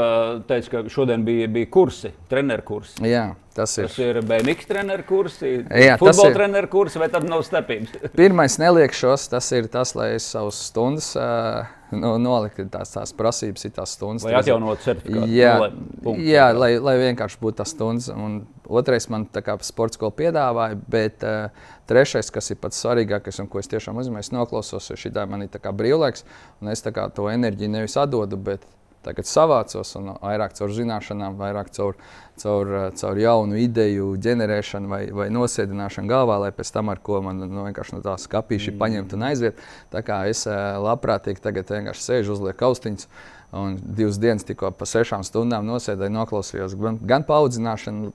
[0.50, 2.96] teici, ka šodien bija, bija kursi, treneru kursi.
[3.06, 3.86] Jā, tas ir.
[3.86, 6.38] Tas ir BMX treneru kursi, Jā, futbola ir...
[6.40, 8.10] treneru kursi, vai tad nav starpības?
[8.18, 13.66] Pirmais neliekšos, tas ir tas, lai es savus stundas uh, nu, noliktu, tās, tās prasības,
[13.68, 14.26] ir tās stundas.
[14.28, 15.30] Lai atjaunotu certifikātu.
[15.36, 15.68] Jā, nu,
[16.08, 18.10] lai, jā lai, lai vienkārši būtu tās stundas.
[18.14, 23.42] Un otrais man tā kā sports skola piedāvāja, bet uh, trešais, kas ir pats svarīgākais
[23.44, 26.26] un ko es tiešām uzmanīju, noklausos, jo šī tā man ir brīvlaiks,
[26.62, 28.68] un es to enerģiju nevis atdodu, bet
[29.06, 31.98] tagad savācos un vairāk caur zināšanām, vairāk caur,
[32.42, 37.42] caur, caur jaunu ideju ģenerēšanu vai, vai nosēdināšanu galvā, lai pēc tam ar ko man
[37.42, 38.80] nu, vienkārši no tā skapīša mm.
[38.82, 39.62] paņemt un aiziet.
[39.94, 43.08] Tā kā es labprātīgi tagad vienkārši sēžu, uzlieku austiņas.
[43.52, 48.14] Un divas dienas tikko pa sešām stundām nosēdēju, noklausījos gan, gan paaudzināšanu,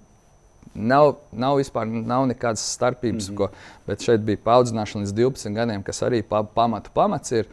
[0.76, 3.36] Nav, nav vispār nav nekādas starpības, mm -hmm.
[3.38, 3.48] ko,
[3.86, 7.46] bet šeit bija paaudzināšana līdz 12 gadiem, kas arī pa, pamatu pamats ir.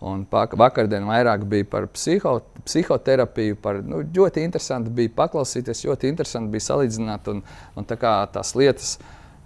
[0.00, 3.58] Un vakardien vairāk bija par psiho, psihoterapiju.
[3.60, 7.42] Par, nu, ļoti interesanti bija paklausīties, ļoti interesanti bija salīdzināt un,
[7.76, 8.94] un tā kā, tās lietas.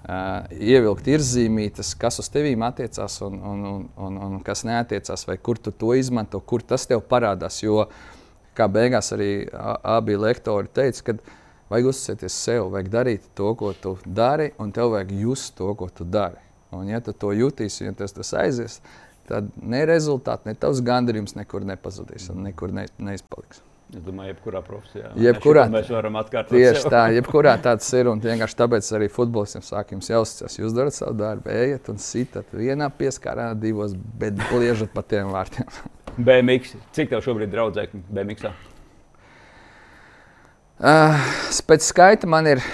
[0.05, 5.25] Uh, ievilkt ir zīmītas, kas uz tevīm attiecās un, un, un, un, un kas neatiecās,
[5.27, 7.63] vai kur tu to izmanto, kur tas tev parādās.
[7.65, 7.87] Jo,
[8.55, 9.31] kā beigās arī
[9.83, 11.17] abi lektori teica, ka
[11.73, 15.89] vajag uzticēties sev, vajag darīt to, ko tu dari, un tev vajag just to, ko
[15.89, 16.39] tu dari.
[16.75, 18.81] Un, ja tu to jutīsi, ja tas, tas aizies,
[19.29, 23.63] tad ne rezultāti, ne tavs gandarījums nekur nepazudīs un nekur ne, neizpaliks.
[23.95, 25.11] Es domāju, jebkurā profesijā.
[25.21, 26.57] Jebkurā, mēs varam atkārtot.
[26.57, 26.91] Tieši sev.
[26.91, 28.09] tā, jebkurā tāds ir.
[28.11, 30.57] Un vienkārši tāpēc arī futbolistiem sāk jums jāuzticas.
[30.59, 35.69] Jūs darat savu darbu, ejiet un sitat vienā pieskārā, divos, bet bliežat pa tiem vārtiem.
[36.27, 36.75] BMX.
[36.97, 38.55] Cik tev šobrīd ir draudzēkņi BMX?
[40.75, 41.29] Uh,
[41.69, 42.65] pēc skaita man ir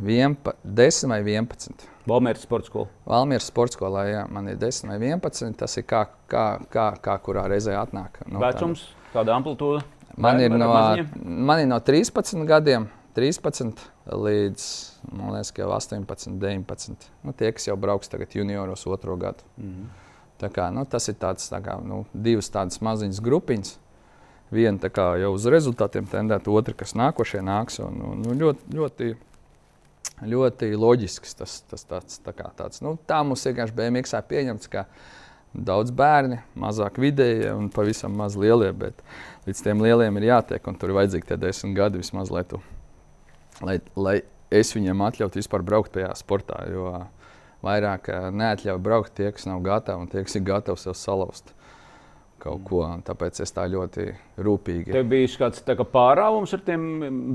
[0.00, 1.90] 11, 10 vai 11.
[2.08, 2.88] Valmīras sporta skolā.
[3.08, 5.56] Valmīras sporta skolā, jā, man ir 10 vai 11.
[5.56, 8.20] Tas ir kā, kā, kā, kā kurā reizē atnāk.
[8.28, 9.12] No Vecums, tāda.
[9.14, 9.84] kāda amplitūda?
[10.20, 10.68] Man ir, no,
[11.24, 12.86] man ir no 13 gadiem,
[13.16, 13.80] 13
[14.10, 14.66] līdz
[15.12, 17.08] liekas, 18, 19.
[17.22, 19.42] Nu, tie, kas jau brauks tagad junioros otro gadu.
[19.56, 19.86] Mm -hmm.
[20.40, 23.78] tā kā, nu, tas ir tāds, tā kā, nu, divas tādas maziņas grupiņas.
[24.50, 27.80] Viena kā, jau uz rezultātiem tendēta, otra, kas nākošie nāks.
[27.80, 29.16] Un, un, nu, ļoti, ļoti,
[30.28, 32.82] ļoti loģisks tas, tas tāds, tā kā, tāds.
[32.84, 34.86] Nu, tā mums vienkārši MX pieņemts, ka
[35.54, 38.72] daudz bērni, mazāk vidēji un pavisam maz lielie.
[38.76, 39.02] Bet,
[39.46, 42.60] līdz tiem lieliem ir jātiek, un tur ir vajadzīgi tie desmit gadi vismaz, lai, tu,
[43.62, 44.16] lai, lai
[44.54, 46.64] es viņiem atļautu vispār braukt tajā sportā.
[46.70, 46.90] Jo
[47.64, 51.54] vairāk neatļauj braukt tie, kas nav gatavi un tie, kas ir gatavi sev salauzt.
[52.44, 54.04] Kaut ko, tāpēc es tā ļoti
[54.44, 54.92] rūpīgi.
[54.92, 56.82] Tev bija kāds kā pārāvums ar tiem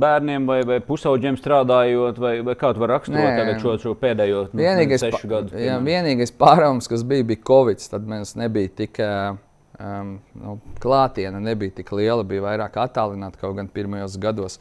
[0.01, 4.61] bērniem vai, vai pusauģiem strādājot, vai, vai kā tu vari raksturot šo, šo pēdējo nu,
[4.61, 5.57] vienīgais, sešu gadu?
[5.57, 7.81] Jā, vienīgais pārāvums, kas bija, bija Covid.
[7.89, 9.01] Tad mēs nebija tik.
[9.01, 9.39] Uh,
[9.79, 14.59] um, nu, klātiene nebija tik liela, bija vairāk attālināta kaut gan pirmajos gados.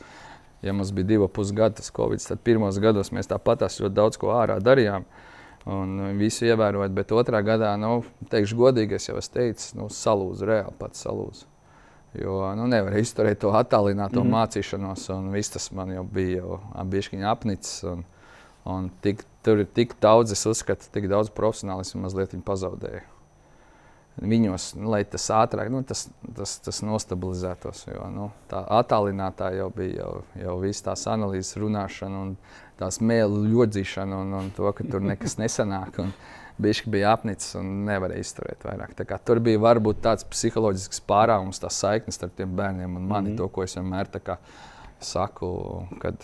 [0.64, 4.32] Ja mums bija divi pusgadi, tas Covid, tad pirmos gados mēs tāpat ļoti daudz ko
[4.34, 5.05] ārā darījām.
[5.67, 10.47] Un visu ievērojot, bet otrā gadā, nu, teikšu godīgi, es jau es teicu, nu, salūzu,
[10.49, 11.49] reāli pats salūzu.
[12.17, 14.37] Jo nu, nevar izturēt to attālināto mm -hmm.
[14.37, 16.43] mācīšanos, un viss tas man jau bija
[16.85, 17.85] bišķiņa apnicis.
[17.85, 18.05] Un,
[18.65, 23.18] un tik, tur ir tik daudz, es uzskatu, tik daudz profesionālismu mazliet pazaudēju
[24.21, 26.07] viņos, nu, lai tas ātrāk nu, tas,
[26.37, 27.85] tas, tas nostabilizētos.
[27.91, 30.12] Jo, nu, tā attālinātā jau bija jau,
[30.43, 32.35] jau viss tās analīzes, runāšana un
[32.79, 36.03] tās mēlu ļodzīšana un, un to, ka tur nekas nesanāk.
[36.05, 36.12] Un,
[36.59, 38.97] Bišķi bija apnicis un nevarēja izturēt vairāk.
[39.23, 43.39] Tur bija varbūt tāds psiholoģisks pārāvums, tā saikne starp tiem bērniem un mani, mm -hmm.
[43.39, 44.11] to, ko es vienmēr
[45.01, 46.16] saku, kad,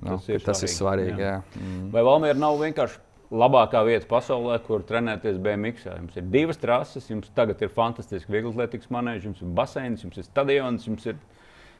[0.00, 1.20] nu, tas, ir tas svarīgi, ir svarīgi.
[1.20, 1.28] Jā.
[1.28, 1.42] Jā.
[1.60, 1.90] Mm.
[1.92, 2.98] Vai Valmiera nav vienkārši
[3.30, 5.86] labākā vieta pasaulē, kur trenēties BMX.
[5.88, 10.26] Jums ir divas trases, jums tagad ir fantastisks vieglatlētikas manēžs, jums ir baseins, jums ir
[10.26, 11.18] stadions, jums ir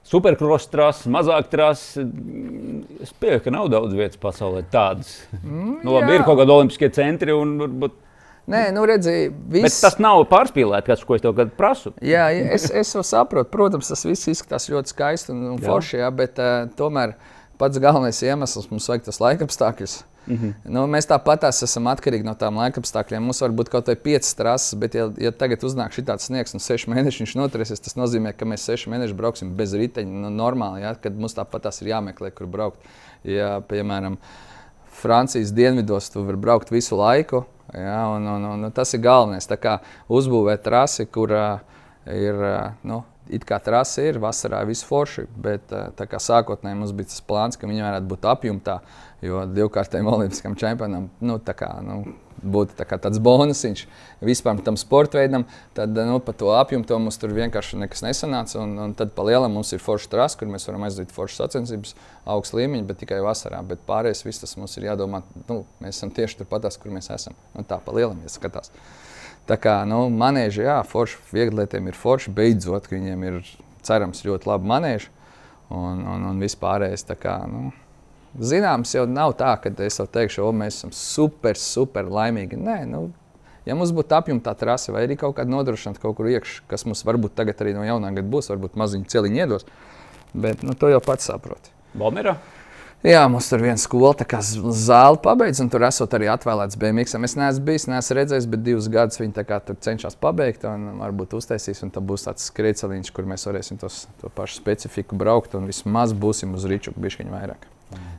[0.06, 2.00] supercross trases, mazāk trases.
[3.02, 5.20] Es pieņemu, ka nav daudz vietas pasaulē tādas.
[5.42, 8.02] Mm, nu, labi, ir kaut kādi olimpiskie centri un varbūt.
[8.50, 9.80] Nē, nu redziet, viss...
[9.82, 11.90] tas nav pārspīlēts, kas, ko es tev prasu.
[11.98, 13.50] jā, es, es jau saprotu.
[13.50, 17.16] Protams, tas viss izskatās ļoti skaisti un, un forši, jā, bet uh, tomēr
[17.58, 19.96] pats galvenais iemesls mums vajag tas laikapstākļus.
[20.26, 20.54] Mm -hmm.
[20.64, 23.22] nu, mēs tāpat esam atkarīgi no tām laikapstākļiem.
[23.22, 26.54] Mums var būt kaut kāda piecas trases, bet, ja, ja tagad uznāk šī tāds sniegs
[26.54, 30.10] un seši mēneši viņš noturēsies, tas nozīmē, ka mēs seši mēneši brauksim bez riteņa.
[30.10, 32.78] Nu, normāli, ja, kad mums tāpat ir jāmeklē, kur braukt.
[33.24, 34.18] Ja, piemēram,
[34.90, 37.44] Francijas dienvidos tu vari braukt visu laiku.
[37.74, 39.48] Ja, un, un, un, un tas ir galvenais.
[40.08, 41.58] Uzbūvēt trasi, kur uh,
[42.06, 45.72] ir uh, nu, it kā trase ir, vasarā viss forši, bet
[46.22, 48.78] sākotnēji mums bija tas plāns, ka viņi varētu būt apjomtā,
[49.26, 52.02] jo divkārtējiem olimpiskam čempionam nu, tā kā, nu,
[52.36, 53.86] būtu tā tāds bonusiņš
[54.28, 55.46] vispār tam sporta veidam,
[55.76, 58.60] tad nu, par to apjomu mums tur vienkārši nekas nesanāca.
[58.62, 61.96] Un, un tad pa lielam mums ir forša trase, kur mēs varam aizdot foršas sacensības,
[62.28, 63.62] augsts līmeņi, bet tikai vasarā.
[63.66, 67.36] Bet pārējais viss tas mums ir jādomā, nu, mēs esam tieši turpatās, kur mēs esam.
[67.56, 68.70] Un tā pa lielam ieskatās.
[68.74, 69.04] Ja
[69.46, 72.32] Tā kā nu, manēži, jā, forši, vieglietiem ir forši.
[72.34, 73.36] Beidzot, viņiem ir
[73.86, 75.12] cerams ļoti labi manēži
[75.70, 77.06] un, un, un vispārējais.
[77.22, 77.70] Kā, nu,
[78.40, 82.58] zināms, jau nav tā, ka es jau teikšu, o, mēs esam super, super laimīgi.
[82.60, 83.06] Nē, nu,
[83.68, 87.04] ja mums būtu apjomta trase vai arī kaut kāda nodrošināta kaut kur iekšā, kas mums
[87.06, 89.66] varbūt tagad arī no jaunā gada būs, varbūt maziņu celiņu iedos.
[90.36, 91.72] Bet nu, to jau pats saproti.
[91.96, 92.36] Valmērā?
[93.06, 97.14] Jā, mums tur viena skola, kā zāle pabeigts, un tur esot arī atvēlēts BMX.
[97.28, 101.84] Es neesmu bijis, neesmu redzējis, bet divus gadus viņi tur cenšas pabeigt, un varbūt uztaisīs,
[101.86, 106.16] un tad būs tāds skrieceliņš, kur mēs varēsim tos, to pašu specifiku braukt, un vismaz
[106.16, 107.68] būsim uz rīču bišķiņu vairāk.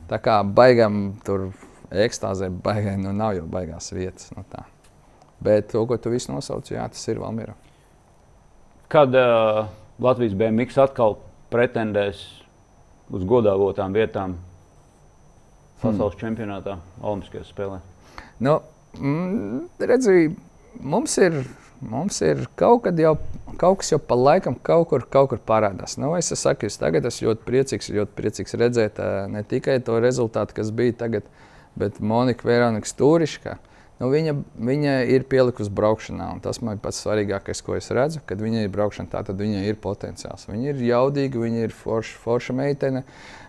[0.08, 1.50] Tā kā baigām tur
[1.92, 4.30] ekstāzē, baigai, nu nav jau baigās vietas.
[4.36, 4.64] Nu tā.
[5.44, 7.54] Bet to, ko tu visu nosauci, jā, tas ir Valmiera.
[8.88, 9.68] Kad uh,
[10.02, 11.18] Latvijas BMX atkal
[11.52, 12.24] pretendēs
[13.12, 14.36] uz godāvotām vietām
[15.82, 16.20] pasaules mm.
[16.22, 17.84] čempionātā, Olimpiskajās spēlēs?
[18.42, 18.58] Nu,
[18.98, 20.34] mm, redzēju,
[20.80, 21.42] mums ir.
[21.78, 23.12] Mums ir kaut, jau,
[23.60, 25.94] kaut kas jau pa laikam kaut kur, kaut kur parādās.
[26.00, 28.98] Nu, es saku, es tagad esmu ļoti priecīgs, ļoti priecīgs redzēt
[29.30, 31.28] ne tikai to rezultātu, kas bija tagad,
[31.78, 33.60] bet Monika Vēronika Stūriška.
[33.98, 38.22] Nu, viņa, viņa ir pielikusi braukšanā, un tas man ir pats svarīgākais, ko es redzu.
[38.26, 40.46] Kad viņa ir braukšanā, tā, tad viņai ir potenciāls.
[40.50, 43.02] Viņa ir jaudīga, viņa ir forša, forša meitene,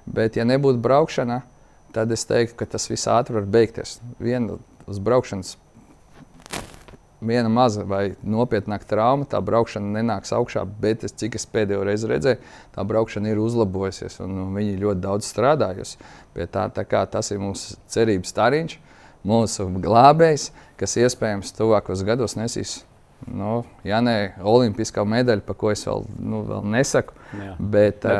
[0.10, 1.44] bet, ja nebūtu braukšana,
[1.94, 4.00] tad es teiktu, ka tas viss ātri var beigties.
[4.22, 4.58] Viena
[4.90, 5.54] uz braukšanas,
[7.22, 12.10] viena maza vai nopietnāka trauma, tā braukšana nenāks augšā, bet es, cik es pēdējo reizi
[12.10, 12.42] redzēju,
[12.76, 16.00] tā braukšana ir uzlabojusies, un, viņi ļoti daudz strādājusi
[16.36, 16.70] pie tā.
[16.72, 18.78] tā tas ir mūsu cerības stariņš
[19.28, 20.50] mūsu glābējs,
[20.80, 22.84] kas iespējams tuvākos gados nesīs.
[23.28, 27.18] Nu, ja ne olimpiskā medaļa, par ko es vēl, nu, vēl nesaku.
[27.36, 28.14] Jā, bet, jā.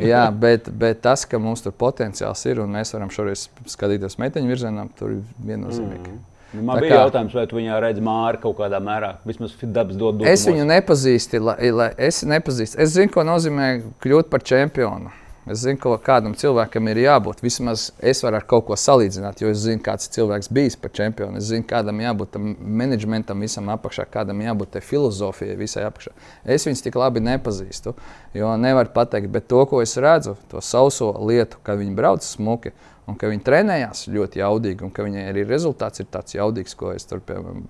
[0.12, 4.50] jā bet, bet tas, ka mums tur potenciāls ir un mēs varam šoreiz skatīties meiteņu
[4.50, 6.10] virzienā, tur ir viennozīmīgi.
[6.10, 6.18] Mm.
[6.18, 9.14] Nu, man Tā bija kā, jautājums, vai tu viņā redzi māri kaut kādā mērā.
[9.28, 10.24] Vismaz dabas dod.
[10.26, 12.80] Es viņu nepazīstu, lai, lai es nepazīstu.
[12.82, 13.72] Es zinu, ko nozīmē
[14.02, 15.14] kļūt par čempionu.
[15.50, 17.40] Es zinu, ka kādam cilvēkam ir jābūt.
[17.42, 21.40] Vismaz es varu ar kaut ko salīdzināt, jo es zinu, kāds cilvēks bijis par čempionu.
[21.40, 26.12] Es zinu, kādam jābūt tam menedžmentam visam apakšā, kādam jābūt tai filozofijai visai apakšā.
[26.44, 27.96] Es viņus tik labi nepazīstu,
[28.36, 32.74] jo nevaru pateikt, bet to, ko es redzu, to sauso lietu, kad viņi brauc smuki
[33.10, 36.94] un ka viņi trenējās ļoti jaudīgi, un ka viņai arī rezultāts ir tāds jaudīgs, ko
[36.94, 37.66] es tur piemēram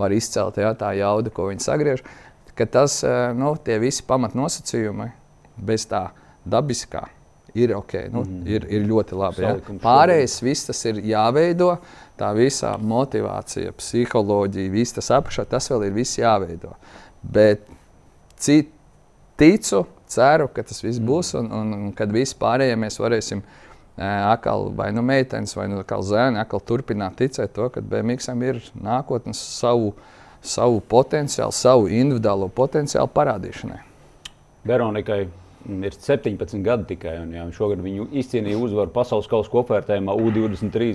[0.00, 2.04] varu izcelt, jā, tā jauda, ko viņi sagriež.
[2.60, 5.06] Tas, eh, nu, tie visi pamatnosacījumi
[5.64, 6.10] bez tā
[6.44, 7.06] dabiskā
[7.54, 8.42] ir ok, nu, mm.
[8.46, 9.44] ir, ir ļoti labi.
[9.44, 9.54] Ja?
[9.82, 11.72] Pārējais viss tas ir jāveido,
[12.20, 16.74] tā visa motivācija, psiholoģija, viss tas apakšā, tas vēl ir viss jāveido.
[17.22, 17.64] Bet
[18.40, 18.70] cit,
[19.40, 23.42] ticu, ceru, ka tas viss būs un, un, un kad visi pārējie mēs varēsim.
[23.98, 29.36] Akal, vai nu meitenes, vai nu zēni, atkal turpināt ticēt to, ka BMX ir nākotnes
[29.36, 29.94] savu,
[30.40, 33.80] savu potenciālu, savu individuālo potenciālu parādīšanai.
[34.64, 35.20] Veronikai
[35.68, 37.18] ir 17 gadi tikai.
[37.24, 40.94] Un, jā, šogad viņi izcīnīja uzvaru pasaules kausa kopvērtējumā U23.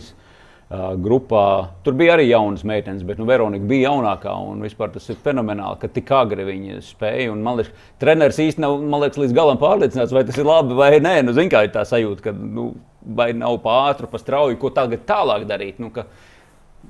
[0.69, 1.69] Grupā.
[1.85, 4.33] Tur bija arī jaunas meitenes, bet nu, Veronika bija jaunākā.
[4.63, 7.29] Vispār tas ir fenomenāli, ka tik agri viņa spēja.
[7.35, 11.19] Un, man liekas, treneris īstenībā nav līdz galam pārliecināts, vai tas ir labi vai nē.
[11.27, 12.71] Nu, Ziniet, kā ir tā sajūta, ka nu,
[13.05, 15.77] vai nav pāri, pa strauji, ko tagad tālāk darīt.
[15.77, 16.07] Nu, ka,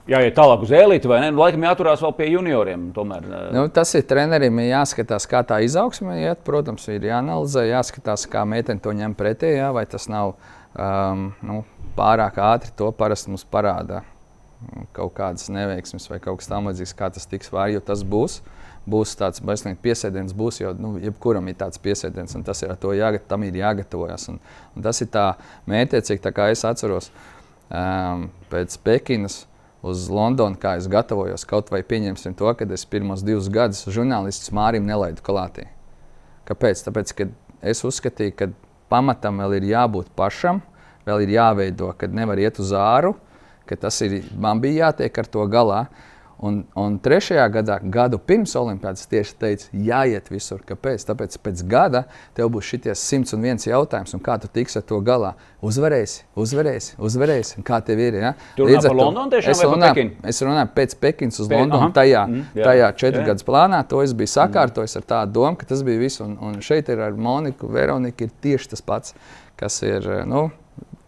[0.08, 1.36] jāiet tālāk uz elitu, vai ne?
[1.36, 2.90] Nu, laikam jāturās vēl pie junioriem.
[2.96, 3.28] Tomēr.
[3.56, 6.46] Nu, tas ir trenerim jāskatās, kā tā izaugsme iet.
[6.48, 9.58] Protams, ir jāanalizē, jāskatās, kā meitene to ņem pretī.
[9.60, 10.38] Jā, vai tas nav
[10.80, 11.62] um, nu,
[11.98, 14.04] pārāk ātri, to parasti mums parāda
[14.96, 18.40] kaut kādas neveiksmes vai kaut kas tamlīdzīgs, kā tas tiks vērts, jo tas būs.
[18.86, 22.92] Būs tāds bezsmeļīgs piesēdiens, būs jau nu, jebkuram ir tāds piesēdiens, un tas ir to
[22.94, 24.28] jāgat, tam ir jāgatavojas.
[24.30, 24.38] Un,
[24.78, 25.32] un tas ir tā
[25.70, 27.10] mētiecīgi, kā es atceros
[27.74, 29.40] um, pēc Pekinas
[29.86, 31.48] uz Londonu, kā es gatavojos.
[31.50, 35.66] Kaut vai pieņemsim to, ka es pirmos divus gadus žurnālistus Mārim nelaidu klātī.
[36.46, 36.86] Kāpēc?
[36.86, 37.30] Tāpēc, ka
[37.66, 38.52] es uzskatīju, ka
[38.96, 40.62] pamatam vēl ir jābūt pašam,
[41.08, 43.16] vēl ir jāveido, kad nevar iet uz āru,
[43.68, 45.86] ka tas ir, man bija jātiek ar to galā.
[46.44, 50.60] Un, un trešajā gadā, gadu pirms Olimpādas, tieši teica, jāiet visur.
[50.68, 51.06] Kāpēc?
[51.08, 52.04] Tāpēc pēc gada
[52.36, 55.32] tev būs šis 101 jautājums, un kā tu tiksi ar to galā.
[55.66, 57.64] Uzvarēsi, uzvarēsi, uzvarēsi.
[57.66, 58.20] Kā tev ir?
[58.20, 58.34] Ja?
[58.58, 61.88] Tur Līdz ar Londonu es runāju, es runāju pēc Pekinas uz Pe Londonu.
[61.88, 61.94] Aha.
[61.96, 63.30] Tajā, mm, jā, tajā četru jā.
[63.32, 66.22] gadus plānā to es biju sakārtojis ar tādu domu, ka tas bija viss.
[66.26, 69.16] Un, un šeit ir ar Moniku, Veroniku ir tieši tas pats,
[69.58, 70.06] kas ir.
[70.28, 70.50] Nu,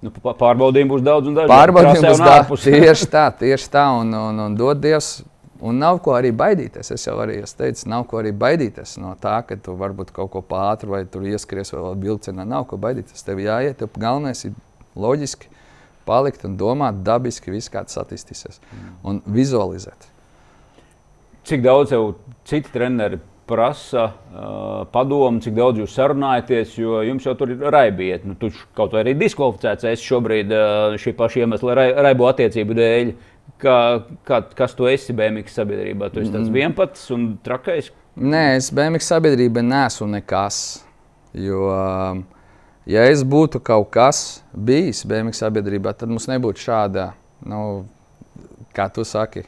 [0.05, 1.53] Nu, pārbaudījumi būs daudz un dažādi.
[1.53, 2.65] Pārbaudījumi būs daudz.
[2.67, 3.87] Tieši tā, tieši tā.
[4.01, 5.17] Un, un, un dod Dievs.
[5.57, 6.91] Un nav ko arī baidīties.
[6.93, 10.29] Es jau arī es teicu, nav ko arī baidīties no tā, ka tu varbūt kaut
[10.35, 12.45] ko pātri vai tur ieskries vēl vilcienā.
[12.45, 13.25] Nav ko baidīties.
[13.25, 14.53] Tev jāiet, tev galvenais ir
[14.93, 15.49] loģiski
[16.07, 18.61] palikt un domāt dabiski, viss kā tas attīstīsies.
[18.61, 18.93] Mm.
[19.09, 20.07] Un vizualizēt.
[21.47, 22.03] Cik daudz jau
[22.47, 23.17] citi treneri
[23.47, 28.25] prasa uh, padomu, cik daudz jūs sarunājaties, jo jums jau tur ir raibiet.
[28.27, 32.77] Nu, tu kaut vai arī diskvalificēts esi šobrīd uh, šī paša iemesla rai, raibo attiecību
[32.77, 33.13] dēļ.
[33.63, 33.77] Kā,
[34.27, 36.11] kā, kas tu esi BMX sabiedrībā?
[36.11, 36.57] Tu esi tāds mm.
[36.59, 37.89] vienpats un trakais?
[38.19, 40.61] Nē, es BMX sabiedrība neesmu nekas.
[41.37, 41.71] Jo,
[42.89, 47.11] ja es būtu kaut kas bijis BMX sabiedrībā, tad mums nebūtu šāda,
[47.47, 47.61] nu,
[48.75, 49.45] kā tu saki,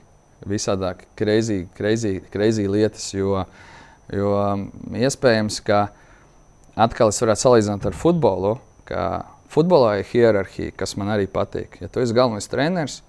[0.47, 3.09] visādāk kreizī lietas.
[3.17, 3.68] Jo, uh,
[4.14, 4.64] Jo um,
[4.97, 5.89] iespējams, ka
[6.80, 8.55] atkal es varētu salīdzināt ar futbolu,
[8.89, 9.03] ka
[9.53, 11.78] futbolā ir hierarhija, kas man arī patīk.
[11.84, 13.01] Ja tu esi galvenais treneris,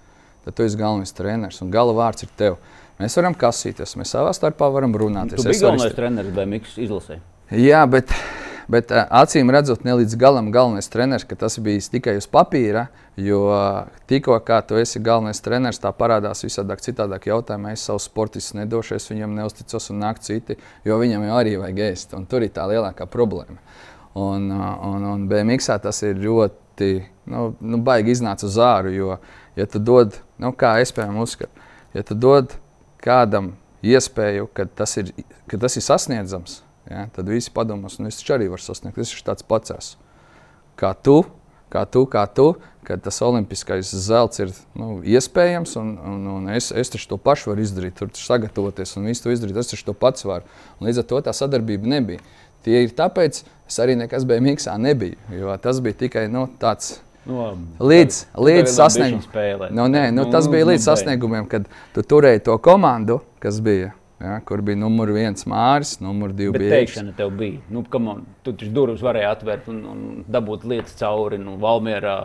[0.45, 2.61] tad tu esi galvenais treneris un gala vārds ir tev.
[3.01, 5.33] Mēs varam kasīties, mēs savā starpā varam runāt.
[5.33, 7.21] Tu biji galvenais treneris BMX izlasē.
[7.57, 8.13] Jā, bet,
[8.71, 12.87] Bet uh, acīm redzot, ne līdz galam galvenais treneris, ka tas bija tikai uz papīra.
[13.21, 13.41] Jo
[14.09, 17.75] tikko kā tu esi galvenais treneris, tā parādās visādāk citādāk jautājumi.
[17.75, 20.57] Es savus sportistus nedošu, es viņam neusticos un nāk citi,
[20.87, 22.15] jo viņam jau arī vajag ēst.
[22.31, 23.59] Tur ir tā lielākā problēma.
[24.21, 26.93] Un, un, un BMX tas ir ļoti
[27.31, 28.95] nu, nu, baigi iznāca uz āru.
[28.95, 29.19] Jo,
[29.59, 32.57] ja tu dod, nu, kā es piemēram uzskatu, ja tu dod
[33.05, 33.55] kādam
[33.87, 35.13] iespēju, ka tas ir,
[35.51, 36.61] ka tas ir sasniedzams,
[36.91, 38.99] ja, tad visi padomās, nu, es arī varu sasniegt.
[38.99, 39.95] Tas ir tāds pats.
[40.81, 41.21] Kā tu,
[41.71, 42.53] kā tu, kā tu,
[42.87, 47.65] kad tas olimpiskais zelts ir nu, iespējams, un, un, un es, es to pašu varu
[47.65, 49.61] izdarīt, tur sagatavoties un visu to izdarīt.
[49.61, 50.49] Es to pats varu.
[50.81, 52.25] Un līdz ar to tā sadarbība nebija.
[52.65, 56.99] Tie ir tāpēc, es arī nekas miksā nebiju, jo tas bija tikai nu, tāds.
[57.29, 57.53] Nu,
[57.85, 59.71] līdz līdz sasniegumiem.
[59.77, 64.37] Nu, nē, nu, tas bija līdz sasniegumiem, kad tu turēji to komandu, kas bija Ja,
[64.45, 66.75] kur bija numur viens Mārcis, numur divi bija.
[66.75, 67.61] Teikšana tev bija.
[67.73, 72.19] Nu, on, tu taču durvis varēji atvērt un, un dabūt lietas cauri nu, Valmjerā,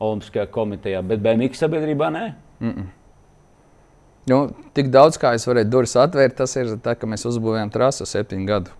[0.00, 2.24] Olimpiskajā komitejā, bet BMX sabiedrībā nē.
[2.60, 2.88] Mm -mm.
[4.26, 8.06] Nu, tik daudz, kā es varēju durvis atvērt, tas ir tā, ka mēs uzbūvējām trasu
[8.06, 8.70] septiņu gadu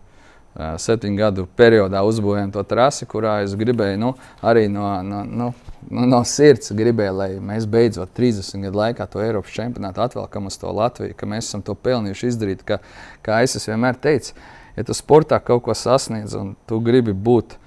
[0.56, 5.52] septiņu gadu periodā uzbūvējām to trasi, kurā es gribēju nu, arī no, no, no,
[5.90, 10.58] no, no sirds, gribēju, lai mēs beidzot 30 gadu laikā to Eiropas čempionātu atvelkam uz
[10.60, 12.64] to Latviju, ka mēs esam to pelnījuši izdarīt.
[12.66, 12.80] Ka,
[13.26, 14.34] kā es vienmēr teicu,
[14.76, 17.58] ja tu sportā kaut ko sasniedz un tu gribi būt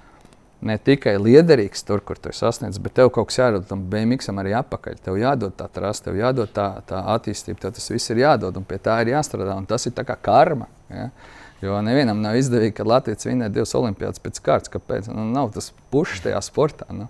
[0.60, 4.52] ne tikai liederīgs tur, kur tu sasniedz, bet tev kaut kas jādod tam BMXam arī
[4.58, 4.98] atpakaļ.
[5.04, 8.66] Tev jādod tā trasa, tev jādod tā, tā attīstība, tev tas viss ir jādod un
[8.68, 9.56] pie tā ir jāstrādā.
[9.68, 10.68] Tas ir kā karma.
[10.92, 11.08] Ja?
[11.60, 14.72] Jo nevienam nav izdevīgi, ka Latvijas vinē divas olimpiādas pēc kārtas.
[14.72, 15.10] Kāpēc?
[15.12, 16.88] Nu, nav tas pušs tajā sportā.
[16.92, 17.08] Nu.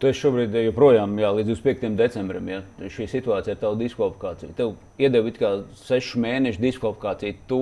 [0.00, 1.90] Tu esi šobrīd joprojām jā, līdz 25.
[1.98, 2.46] decembrim.
[2.48, 4.54] Ja, šī situācija ar tavu diskvalifikāciju.
[4.56, 7.34] Tev iedeva it kā sešu mēnešu diskvalifikāciju.
[7.50, 7.58] Tu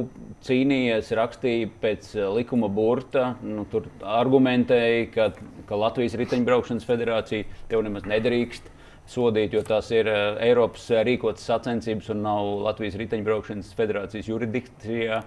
[0.47, 5.33] cīnījies, rakstīji pēc eh, likuma burta, nu, tur argumentēji, ka,
[5.67, 8.71] ka Latvijas riteņbraukšanas federācija tev nemaz nedrīkst
[9.11, 15.19] sodīt, jo tās ir uh, Eiropas rīkotas sacensības un nav Latvijas riteņbraukšanas federācijas jurisdikcijā.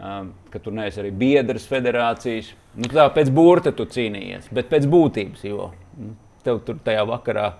[0.00, 2.50] Um, ka tur neesi arī biedrs federācijas.
[2.80, 5.68] Nu, tā pēc burta tu cīnījies, bet pēc būtības, jo
[6.00, 6.14] nu,
[6.46, 7.50] tev tur tajā vakarā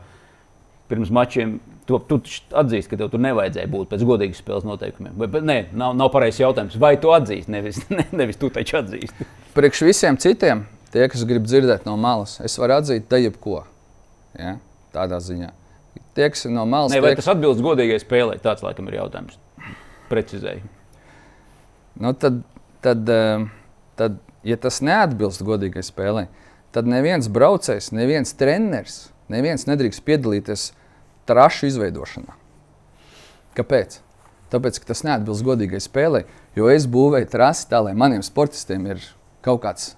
[0.90, 5.14] pirms mačiem tu, tu atzīsti, ka tev tur nevajadzēja būt pēc godīgas spēles noteikumiem.
[5.18, 6.78] Vai, bet, nē, nav, nav pareizs jautājums.
[6.80, 9.28] Vai tu atzīsti, nevis, ne, nevis tu taču atzīsti?
[9.54, 10.64] Priekš visiem citiem,
[10.94, 13.62] tie, kas grib dzirdēt no malas, es varu atzīt te jebko.
[14.38, 14.58] Ja?
[14.94, 15.50] tādā ziņā.
[16.14, 17.22] Tie, kas ir no malas, ne, vai tiek...
[17.22, 19.38] tas atbilst godīgai spēlē, tāds laikam ir jautājums.
[20.10, 20.62] Precizēji.
[22.02, 22.40] Nu, tad,
[22.84, 23.46] tad, eh,
[23.98, 26.49] tad, ja tas neatbilst godīgai spēlē, tad
[26.86, 30.70] neviens braucējs, neviens treneris, neviens nedrīkst piedalīties
[31.26, 32.36] trašu izveidošanā.
[33.58, 33.98] Kāpēc?
[34.50, 36.24] Tāpēc, ka tas neatbilst godīgai spēlē,
[36.58, 39.02] jo es būvēju trasi tā, lai maniem sportistiem ir
[39.46, 39.92] kaut kāds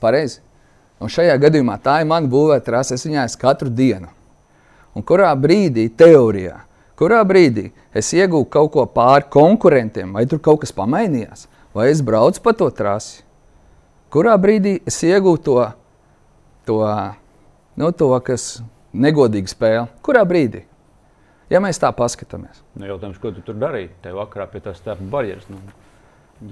[0.00, 0.40] pareizs.
[0.98, 4.08] Un šajā gadījumā tā ir mana būvēta rasa, es viņā esmu katru dienu.
[4.96, 6.56] Un kurā brīdī, teorijā,
[6.98, 12.02] kurā brīdī es iegūstu kaut ko pāri konkurentiem, vai tur kaut kas pamainījās, vai es
[12.02, 13.22] braucu pa to trasi,
[14.10, 15.68] kurā brīdī es iegūstu to,
[16.68, 16.80] to,
[17.80, 18.58] nu, to kas
[18.92, 20.64] negodīgi spēle, kurā brīdī?
[21.48, 22.60] Ja mēs tā paskatāmies.
[22.76, 23.94] Nu, jautājums, ko tu tur darīji?
[24.04, 25.46] Tev vakarā pie tās starp barjeras.
[25.48, 25.60] Nu.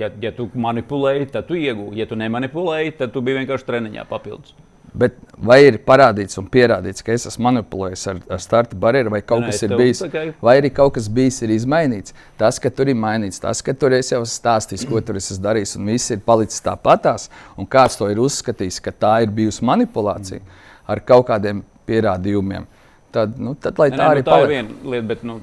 [0.00, 1.98] Ja, ja tu manipulēji, tad tu iegūsi.
[2.00, 4.56] Ja tu nemanipulēji, tad tu biji vienkārši treniņā papildus.
[4.97, 9.20] Bet vai ir parādīts un pierādīts, ka es esmu manipulējis ar, ar starta barjeru, vai
[9.20, 10.22] kaut Nē, kas ir bijis, tikai...
[10.40, 12.14] vai arī kaut kas bijis ir izmainīts?
[12.40, 15.36] Tas, ka tur ir mainīts, tas, ka tur es jau esmu stāstījis, ko tur esmu
[15.44, 17.28] darījis, un viss ir palicis tāpatās,
[17.61, 20.40] un kāds to ir uzskatījis, ka tā ir bijusi manipulācija
[20.88, 22.64] ar kaut kādiem pierādījumiem,
[23.12, 24.49] tad, nu, tad lai tā Nē, arī nu, tā paliek.
[24.49, 25.11] ir viena lieta.
[25.12, 25.38] Bet, nu,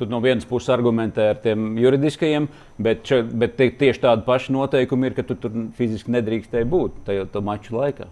[0.00, 2.46] Tu no vienas puses argumentē ar tiem juridiskajiem,
[2.80, 7.02] bet, še, bet tie, tieši tādi paši noteikumi ir, ka tu tur fiziski nedrīkstēji būt
[7.04, 8.06] tajā maču laikā.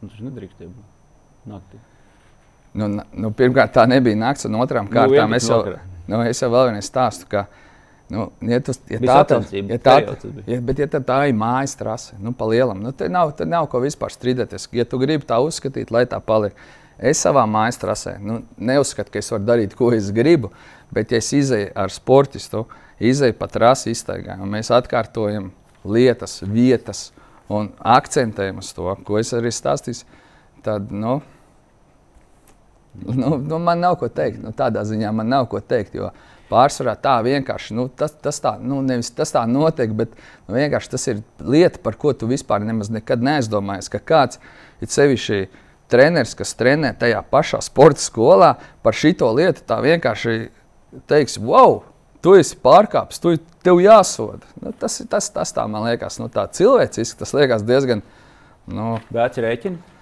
[0.00, 1.80] Nu, tas nedrīkstēja būt naktī.
[2.80, 5.64] Nu, nu, pirmkārt, tā nebija naktis, un otrām nu, kārtām es jau,
[6.10, 7.28] nu, es jau vēl vienu stāstu.
[7.30, 7.48] Ka,
[8.10, 9.92] Nu, ja tas, ja tā, tā, ja tā,
[10.50, 13.46] ja, bet, ja tā, tā ir mājas trase, nu, pa lielam, nu, tad nav, tad
[13.46, 14.66] nav ko vispār strīdēties.
[14.74, 16.56] Ja tu gribi tā uzskatīt, lai tā paliek,
[16.98, 20.50] es savā mājas trasē nu, neuzskatu, ka es varu darīt, ko es gribu.
[20.90, 22.64] Bet, ja es izēju ar sportistu,
[22.98, 25.52] izēju pa trasi iztaigā, un mēs atkārtojam
[25.86, 27.12] lietas, vietas
[27.50, 30.06] un akcentējam uz to, ko es arī stāstīju,
[30.64, 31.18] tad nu,
[32.94, 34.40] nu, nu, man nav ko teikt.
[34.44, 35.96] Nu, tādā ziņā man nav ko teikt.
[36.50, 38.80] Pārsvarā tā vienkārši nu, tas, tas, tā, nu,
[39.16, 40.14] tas tā notiek, bet
[40.48, 40.58] nu,
[40.90, 43.90] tas ir lieta, par ko tu vispār nemaz nekad neaizdomājies.
[43.92, 44.40] Ka kāds
[44.82, 45.44] ir sevišķi
[45.90, 50.50] treneris, kas trenē tajā pašā sporta skolā, par šito lietu tā vienkārši
[51.10, 51.82] teiks, wow,
[52.24, 54.46] tu esi pārkāpis, tu, tev jāsoda.
[54.60, 58.04] Nu, tas, tas, tas tā man liekas, nu, tā cilvēciski, tas liekas diezgan.
[58.70, 59.98] Nu, Vērts rēķini.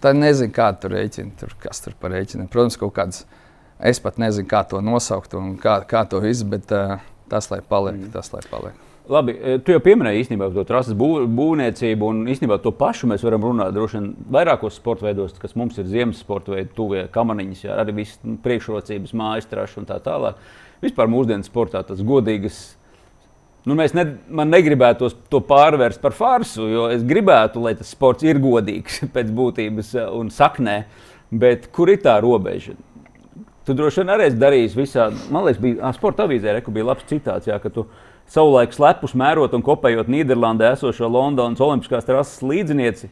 [0.00, 2.50] Tā nezinu, kāda tur rēķina, tur, kas tur par rēķiniem.
[2.50, 3.24] Protams, kaut kāds,
[3.82, 7.00] es pat nezinu, kā to nosaukt un kā, kā to visu, bet uh,
[7.30, 8.12] tas, lai paliek, mm.
[8.14, 8.86] tas, lai paliek.
[9.10, 9.34] Labi,
[9.66, 13.72] tu jau pieminēji īstenībā to trases bū, būvniecību, un īstenībā to pašu mēs varam runāt
[13.74, 17.96] droši vien vairākos sporta veidos, kas mums ir ziemas sporta veidi, tuvie kamaniņas, jā, arī
[17.96, 20.38] visas priekšrocības, mājas trašas un tā tālāk.
[20.80, 22.60] Vispār mūsdienu sportā tas godīgs.
[23.68, 24.06] Nu, mēs ne,
[24.48, 29.92] negribētu to pārvērst par farsu, jo es gribētu, lai tas sports ir godīgs pēc būtības
[30.16, 30.82] un saknē.
[31.30, 32.74] Bet kur ir tā robeža?
[33.68, 35.20] Tu droši vien arī esi darījis visādi.
[35.30, 37.60] Man liekas, bija sporta avīzē, re, bija labs citāts, jā,
[38.30, 43.10] savulaik slepus mērot un kopējot Nīderlandē esošo Londonas Olimpiskās trases līdzinieci.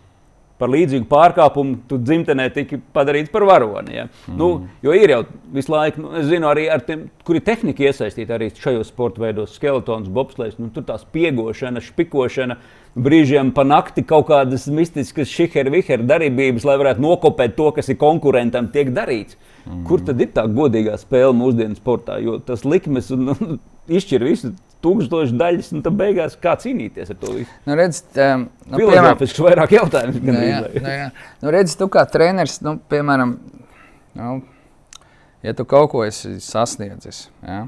[0.59, 3.95] Par līdzīgu pārkāpumu tu dzimtenē tika padarīts par varoni.
[3.95, 4.07] Ja?
[4.27, 4.39] Mm.
[4.41, 4.49] Nu,
[4.83, 5.21] jo ir jau
[5.55, 9.55] visu laiku, nu, es zinu, arī ar tiem, kuri tehnika iesaistīti arī šajos sporta veidos,
[9.55, 12.59] skeletons, bobslēgs, nu, tur tā spiegošana, špikošana,
[12.99, 18.73] brīžiem pa nakti kaut kādas mistiskas šiheru-viheru darbības, lai varētu nokopēt to, kas ir konkurentam,
[18.75, 19.39] tiek darīts.
[19.69, 19.83] Mm.
[19.85, 22.16] Kur tad ir tā godīgā spēle mūsdienu sportā?
[22.25, 23.59] Jo tas likmes un, nu,
[23.93, 24.53] izšķir visu
[24.85, 27.57] tūkstoši daļas, un tad beigās kā cīnīties ar to visu.
[27.66, 30.23] Nu, redz, um, nu, Filozofisks vairāk jautājumu.
[30.25, 31.09] Nu, jā, nu, jā.
[31.43, 33.35] Nu, redz, tu kā treneris, nu, piemēram,
[34.19, 34.37] nu,
[35.45, 37.66] ja tu kaut ko esi sasniedzis, ja,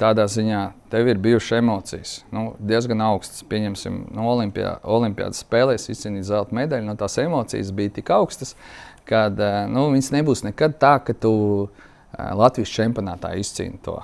[0.00, 0.62] tādā ziņā
[0.92, 3.44] tev ir bijušas emocijas, nu, diezgan augstas.
[3.50, 8.56] Pieņemsim, no Olimpijā, Olimpijādas spēlēs izcīnīt zelta medaļu, no tās emocijas bija tik augstas,
[9.08, 9.26] ka
[9.70, 11.32] nu, viņas nebūs nekad tā, ka tu
[12.16, 13.98] Latvijas čempionātā izcīni to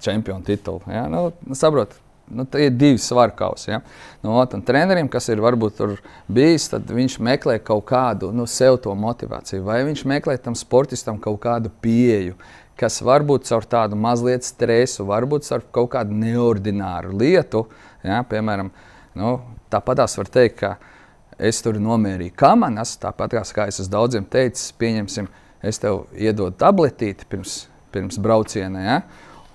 [0.00, 0.80] čempionu titulu.
[0.86, 1.06] Ja?
[1.08, 1.94] Nu, nu, saprot,
[2.30, 3.70] nu, tie ir divi svaru kausi.
[3.70, 3.80] Ja?
[4.22, 5.96] Nu, un trenerim, kas ir varbūt tur
[6.28, 11.20] bijis, tad viņš meklē kaut kādu nu, sev to motivāciju, vai viņš meklē tam sportistam
[11.22, 12.38] kaut kādu pieeju.
[12.78, 17.66] Kas varbūt caur tādu mazliet stresu, varbūt caur kaut kādu neordināru lietu.
[18.06, 18.22] Ja?
[18.28, 18.72] Piemēram,
[19.18, 19.36] nu,
[19.70, 20.76] tāpatās var teikt, ka
[21.42, 25.28] es tur nomierīju kamanas, tāpat kā es esmu daudziem teicis, pieņemsim,
[25.62, 27.64] es tev iedodu tabletīti pirms,
[27.94, 28.82] pirms brauciena.
[28.86, 29.00] Ja?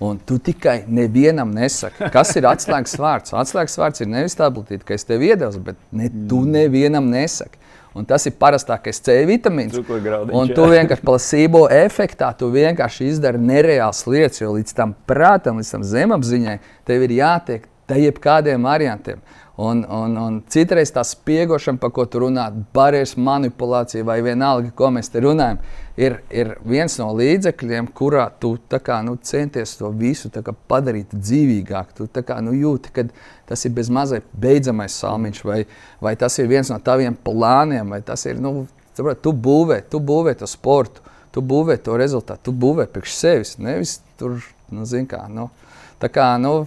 [0.04, 3.34] Un tu tikai nevienam nesaki, kas ir atslēgas vārds.
[3.34, 6.52] Atslēgas vārds ir nevis tabletīte, ka es tev iedevu, bet ne, tu mm.
[6.54, 7.58] nevienam nesaki.
[7.98, 9.74] Un tas ir parastākais C vitamīns.
[9.74, 15.72] Un tu vienkārši plasībo efektā, tu vienkārši izdari nereāls lietas, jo līdz tam prātam, līdz
[15.74, 19.24] tam zemapziņai, tev ir jātiek te jebkādiem variantiem.
[19.58, 22.44] Un, un, un citreiz tā spiegošana, par ko tu runā,
[22.74, 25.58] barjeras manipulācija vai vienalga, ko mēs te runājam,
[25.98, 32.06] ir, ir viens no līdzekļiem, kurā tu kā, nu, centies to visu kā, padarīt dzīvīgāku.
[32.06, 33.08] Tu kā, nu, jūti, ka
[33.50, 35.64] tas ir bezmazliet beidzamais salmiņš, vai,
[36.06, 38.38] vai tas ir viens no taviem plāniem, vai tas ir.
[38.38, 41.02] Nu, saprot, tu būvē, tu būvē to sportu,
[41.34, 43.56] tu būvē to rezultātu, tu būvē priekš sevis.
[43.58, 44.38] Nevis tur,
[44.70, 45.24] nu, zini, kā.
[45.26, 45.50] Nu,
[45.98, 46.60] tā kā nu,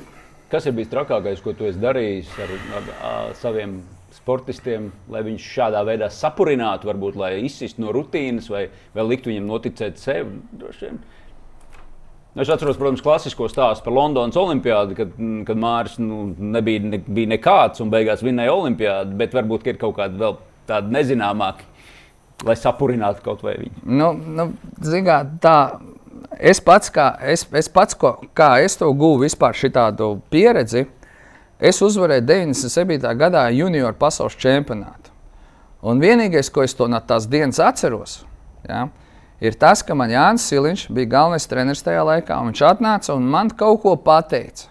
[0.52, 3.80] Kas ir bijis trakākais, ko tu esi darījis ar, ar, ar saviem
[4.12, 9.48] sportistiem, lai viņš šādā veidā sapurinātu, varbūt lai izsistu no rutīnas, vai vēl liktu viņam
[9.48, 10.34] noticēt sev?
[12.32, 15.16] Es atceros, protams, klasisko stāstu par Londonas olimpiādu, kad,
[15.48, 16.22] kad Mārcis nu,
[16.56, 20.38] nebija, ne, bija nekāds un beigās vinnēja olimpiādu, bet varbūt ir kaut kādi vēl
[20.70, 21.68] tādi nezināmāki,
[22.48, 23.84] lai sapurinātu kaut vai viņu.
[23.88, 24.48] Nu, nu,
[24.84, 25.58] zigā, tā
[26.40, 30.86] es pats, kā es, es, pats, ko, kā es to guvu vispār šitādu pieredzi,
[31.60, 33.14] es uzvarēju 97.
[33.20, 35.12] gadā junioru pasaules čempionātu.
[35.82, 38.22] Un vienīgais, ko es no tās dienas atceros,
[38.68, 38.88] ja,
[39.42, 43.50] ir tas, ka man Jānis Siliņš bija galvenais treneris tajā laikā, viņš atnāca un man
[43.50, 44.71] kaut ko pateica.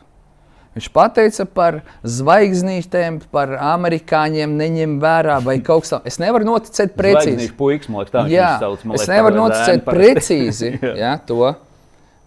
[0.81, 6.07] Viņš teica par zvaigznītēm, par amerikāņiem, neņem vērā vai kaut kas tāds.
[6.09, 7.51] Es nevaru noticēt precīzi.
[7.59, 10.73] Puiks, liekas, tā, jā, sauc, es nevaru noticēt precīzi
[11.03, 11.53] jā, to.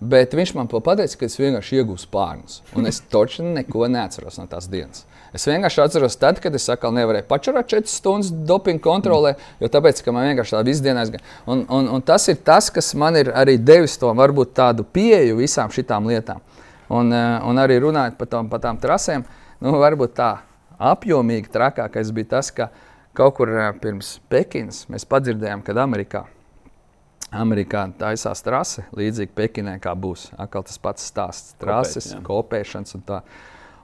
[0.03, 2.59] Bet viņš man pateica, ka es vienkārši iegūstu pārnus.
[2.77, 5.07] Un es toču neko neatceros no tās dienas.
[5.33, 9.31] Es vienkārši atceros, tad, kad es atkal nevarēju pačurāt 4 stundas dopinga kontrolē,
[9.63, 11.23] jo tāpēc, man vienkārši tā viss dienā aizgāja.
[11.49, 15.39] Un, un, un tas ir tas, kas man ir arī devis to varbūt tādu pieeju
[15.39, 16.43] visām šīm lietām.
[16.93, 19.23] Un, eh, un arī runājot par, tām, par tām trasēm,
[19.63, 20.31] nu, varbūt tā
[20.91, 22.69] apjomīgi trakākais bija tas, ka
[23.17, 26.25] kaut kur eh, pirms Pekinas mēs padzirdējām, ka Amerikā,
[27.33, 30.29] Amerikā taisās trase līdzīgi Pekinai, kā būs.
[30.37, 33.23] Atkal tas pats stāsts, trases, Kopēt, kopēšanas un tā.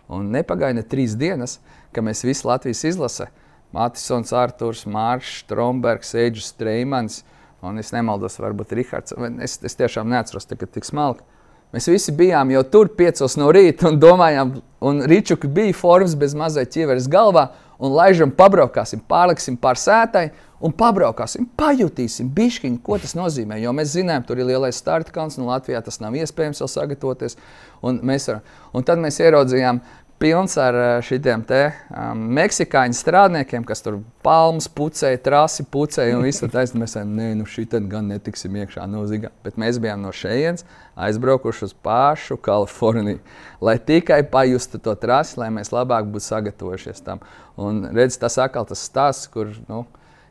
[0.10, 1.58] Un nepagaida ne trīs dienas,
[1.94, 3.30] ka mēs visi Latvijas izlase,
[3.74, 7.24] Matisons, Arturs, Mārcis, Strombergs, Eģis, Streimans,
[7.66, 9.14] un es nemaldos, varbūt Rihards.
[9.46, 11.26] Es, es tiešām neatceros, ka tik smalki
[11.70, 16.34] Mēs visi bijām jau tur piecos no rīta un domājām, un Ričuka bija formas bez
[16.38, 20.32] mazai ķiveres galvā, un laižam, pabraukāsim, pārliksim pār sētai
[20.66, 23.60] un pabraukāsim, pajutīsim, bišķiņu, ko tas nozīmē.
[23.62, 27.38] Jo mēs zinām, tur ir lielais starta kalns, un Latvijā tas nav iespējams vēl sagatavoties.
[27.86, 28.42] Un, var,
[28.74, 29.80] un tad mēs ieraudzījām,
[30.20, 31.60] pilns ar šiem te
[31.90, 36.80] um, meksikāņu strādniekiem, kas tur palmas pucēja, trasi pucēja un visu tādu.
[36.82, 39.32] Mēs teicām, nē, nu šī gan netiksim iekšā no Ziga.
[39.46, 40.66] Bet mēs bijām no šejienes
[41.00, 43.22] aizbraukuši uz pašu Kaliforniju,
[43.64, 47.24] lai tikai pajustu to trasi, lai mēs labāk būtu sagatavojušies tam.
[47.56, 49.56] Un redz, tas atkal tas stāsts, kur.
[49.72, 49.86] Nu,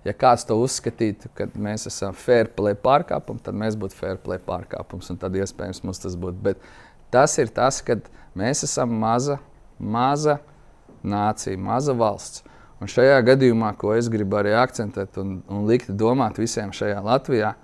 [0.05, 4.41] ja kāds to uzskatītu, ka mēs esam fair play pārkāpums, tad mēs būtu fair play
[4.41, 6.41] pārkāpums, un tad iespējams mums tas būtu.
[6.45, 6.63] Bet
[7.13, 7.99] tas ir tas, ka
[8.39, 9.41] mēs esam maza
[9.79, 10.39] maza
[11.07, 12.45] nācija, maza valsts.
[12.79, 17.55] Un šajā gadījumā, ko es gribu arī akcentēt un, un likt domāt visiem šajā Latvijā,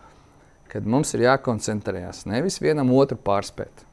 [0.70, 3.84] kad mums ir jākoncentrējas nevis vienam otru pārspēt,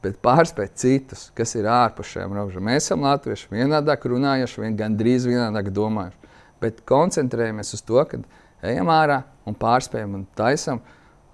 [0.00, 2.64] bet pārspēt citus, kas ir ārpus šiem robežām.
[2.64, 6.32] Mēs esam latvieši, vienādāk runājuši, vien, gandrīz vienādāk domājuši.
[6.64, 8.22] Bet koncentrējamies uz to, ka
[8.64, 10.80] ejam ārā un pārspējam un taisam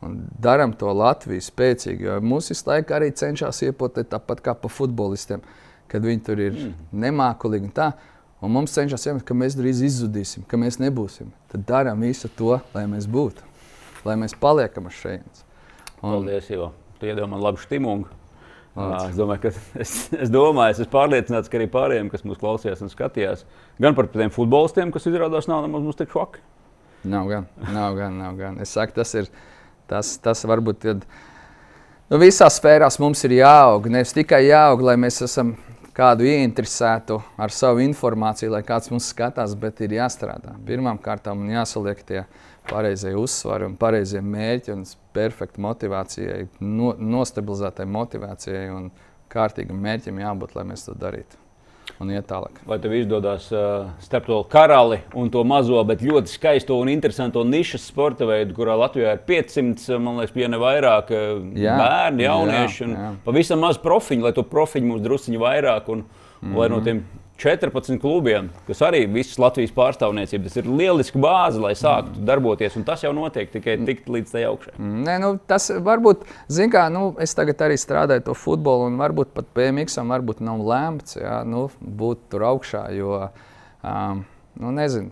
[0.03, 2.09] un darām to Latviju spēcīgu.
[2.09, 5.45] Jo mūsu visu laiku arī cenšas iepotēt tāpat kā pa futbolistiem
[5.93, 6.73] kad viņi tur ir mm.
[7.05, 7.93] nemākulīgi un tā.
[8.43, 11.29] Un mums cenšas iemest, ka mēs drīz izzudīsim, ka mēs nebūsim.
[11.53, 13.45] Tad darām visu to, lai mēs būtu,
[14.09, 15.45] lai mēs paliekam uz šejienes.
[16.01, 16.09] Un...
[16.09, 16.73] Paldies, Jo.
[16.99, 18.07] Tu iedod man labu stimumu.
[18.73, 19.51] Uh, es domāju, ka
[19.83, 23.43] es, es, domāju, es esmu pārliecināts, ka arī pārējiem, kas mūs klausījās un skatījās,
[23.83, 26.41] gan par tiem futbolistiem, kas izrādās nav nemaz tik šoki.
[27.11, 28.61] Nav gan, nav gan, nav gan.
[28.63, 29.27] Es saku, tas ir
[29.91, 30.79] tas, tas varbūt.
[30.87, 31.05] Tad,
[32.07, 33.91] nu, visās sfērās mums ir jāaug.
[33.91, 35.57] Nevis tikai jāaug, lai mēs esam
[35.97, 40.55] kādu ieinteresētu ar savu informāciju, lai kāds mums skatās, bet ir jāstrādā.
[40.67, 42.25] Pirmkārt, man jāsaliek tie
[42.71, 44.87] pareizie uzsvari un pareizie mērķi un
[45.17, 48.91] perfekta motivācijai, no, nostabilizētai motivācijai un
[49.33, 51.42] kārtīgam mērķim jābūt, lai mēs to darītu
[52.03, 52.61] un iet tālāk.
[52.69, 57.45] Vai tev izdodas uh, starp to karali un to mazo, bet ļoti skaisto un interesantu
[57.47, 62.91] nišas sporta veidu, kurā Latvijā ir 500, man liekas, piena vairāk jā, bērni, jaunieši jā,
[62.91, 63.11] jā.
[63.13, 66.59] un pavisam maz profiņu, lai to profiņu mums drusciņi vairāk un, mm -hmm.
[66.59, 67.05] lai no tiem
[67.41, 70.47] 14 klubiem, kas arī visas Latvijas pārstāvniecība.
[70.47, 72.27] Tas ir lieliski bāze, lai sāktu mm.
[72.29, 74.75] darboties, un tas jau notiek tikai tikt līdz tai augšai.
[74.77, 79.01] Mm, nē, nu, tas varbūt, zināmā mērā, nu, es tagad arī strādāju to futbolu, un
[79.01, 83.19] varbūt pat PMX-am varbūt nav lēmts jā, nu, būt tur augšā, jo,
[83.81, 84.23] um,
[84.61, 85.11] nu, nezinu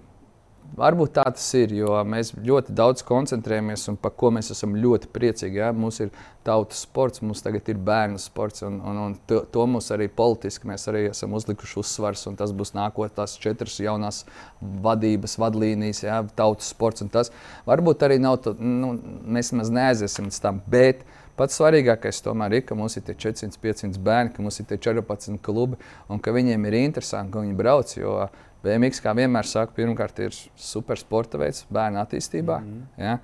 [0.78, 5.10] Varbūt tā tas ir, jo mēs ļoti daudz koncentrējamies un par ko mēs esam ļoti
[5.10, 5.58] priecīgi.
[5.58, 5.72] Ja?
[5.74, 6.12] Mums ir
[6.46, 10.70] tautas sports, mums tagad ir bērnu sports, un, un, un to, to mums arī politiski
[10.70, 12.22] mēs arī esam uzlikuši uzsvars.
[12.38, 14.22] Tas būs nākotnē, tās četras jaunās
[14.60, 16.20] vadības, vadlīnijas, ja?
[16.38, 17.02] tautas sports.
[17.10, 17.32] Tas
[17.66, 18.94] varbūt arī nav, to, nu,
[19.26, 20.62] mēs maz neaiziesim līdz tam.
[20.70, 21.02] Bet,
[21.40, 25.78] Pats svarīgākais tomēr ir, ka mums ir 400, 500 bērni, ka mums ir 14 klubi
[26.12, 27.94] un ka viņiem ir interesanti, ka viņi brauc.
[27.96, 28.26] Jo
[28.64, 33.04] BMX, kā vienmēr saku, pirmkārt ir supersporta veids bērnu attīstībā, mm -hmm.
[33.04, 33.18] ja?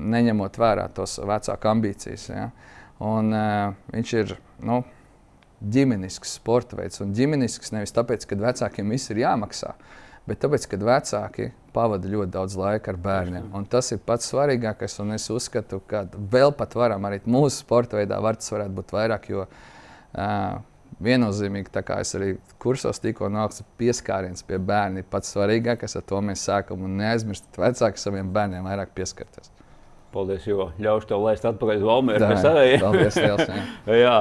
[0.00, 2.28] neņemot vērā tos vecāku ambīcijas.
[2.30, 2.50] Ja?
[3.00, 4.82] Un, uh, viņš ir nu,
[5.60, 9.74] ģimenisks sporta veids, un ģimenisks nevis tāpēc, ka vecākiem viss ir jāmaksā,
[10.26, 13.50] bet tāpēc, ka vecāki pavada ļoti daudz laika ar bērniem.
[13.54, 17.96] Un tas ir pats svarīgākais, un es uzskatu, ka vēl pat varam arī mūsu sporta
[18.00, 19.28] veidā, var tas varētu būt vairāk.
[19.30, 20.60] Jo, uh,
[21.00, 26.06] viennozīmīgi, tā kā es arī kursos tikko nācu pieskāriens pie bērna, ir pats svarīgākais, ar
[26.06, 29.52] to mēs sākam un neaizmirst vecāki saviem bērniem vairāk pieskarties.
[30.10, 32.80] Paldies, jo ļaušu tev laist atpakaļ uz Valmēru pie saviem.
[32.82, 33.98] Paldies, liels, jā.
[34.00, 34.16] jā,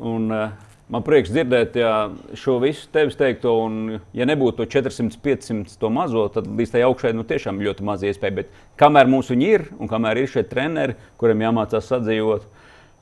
[0.00, 0.54] un uh,
[0.88, 1.92] man prieks dzirdēt jā,
[2.40, 6.84] šo visu tevis teikto, un ja nebūtu to 400, 500 to mazo, tad līdz tai
[6.88, 8.38] augšai nu, tiešām ļoti maz iespēja.
[8.40, 12.48] Bet kamēr mums viņi ir, un kamēr ir šie treneri, kuriem jāmācās sadzīvot,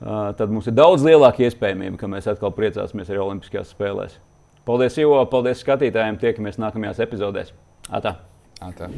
[0.01, 4.19] tad mums ir daudz lielāka iespējamība, ka mēs atkal priecāsimies arī Olimpiskajās spēlēs.
[4.67, 5.19] Paldies, Ivo!
[5.31, 6.19] Paldies skatītājiem!
[6.21, 7.51] Tiekamies nākamajās epizodēs!
[7.91, 8.17] Atā!
[8.63, 8.91] Atā.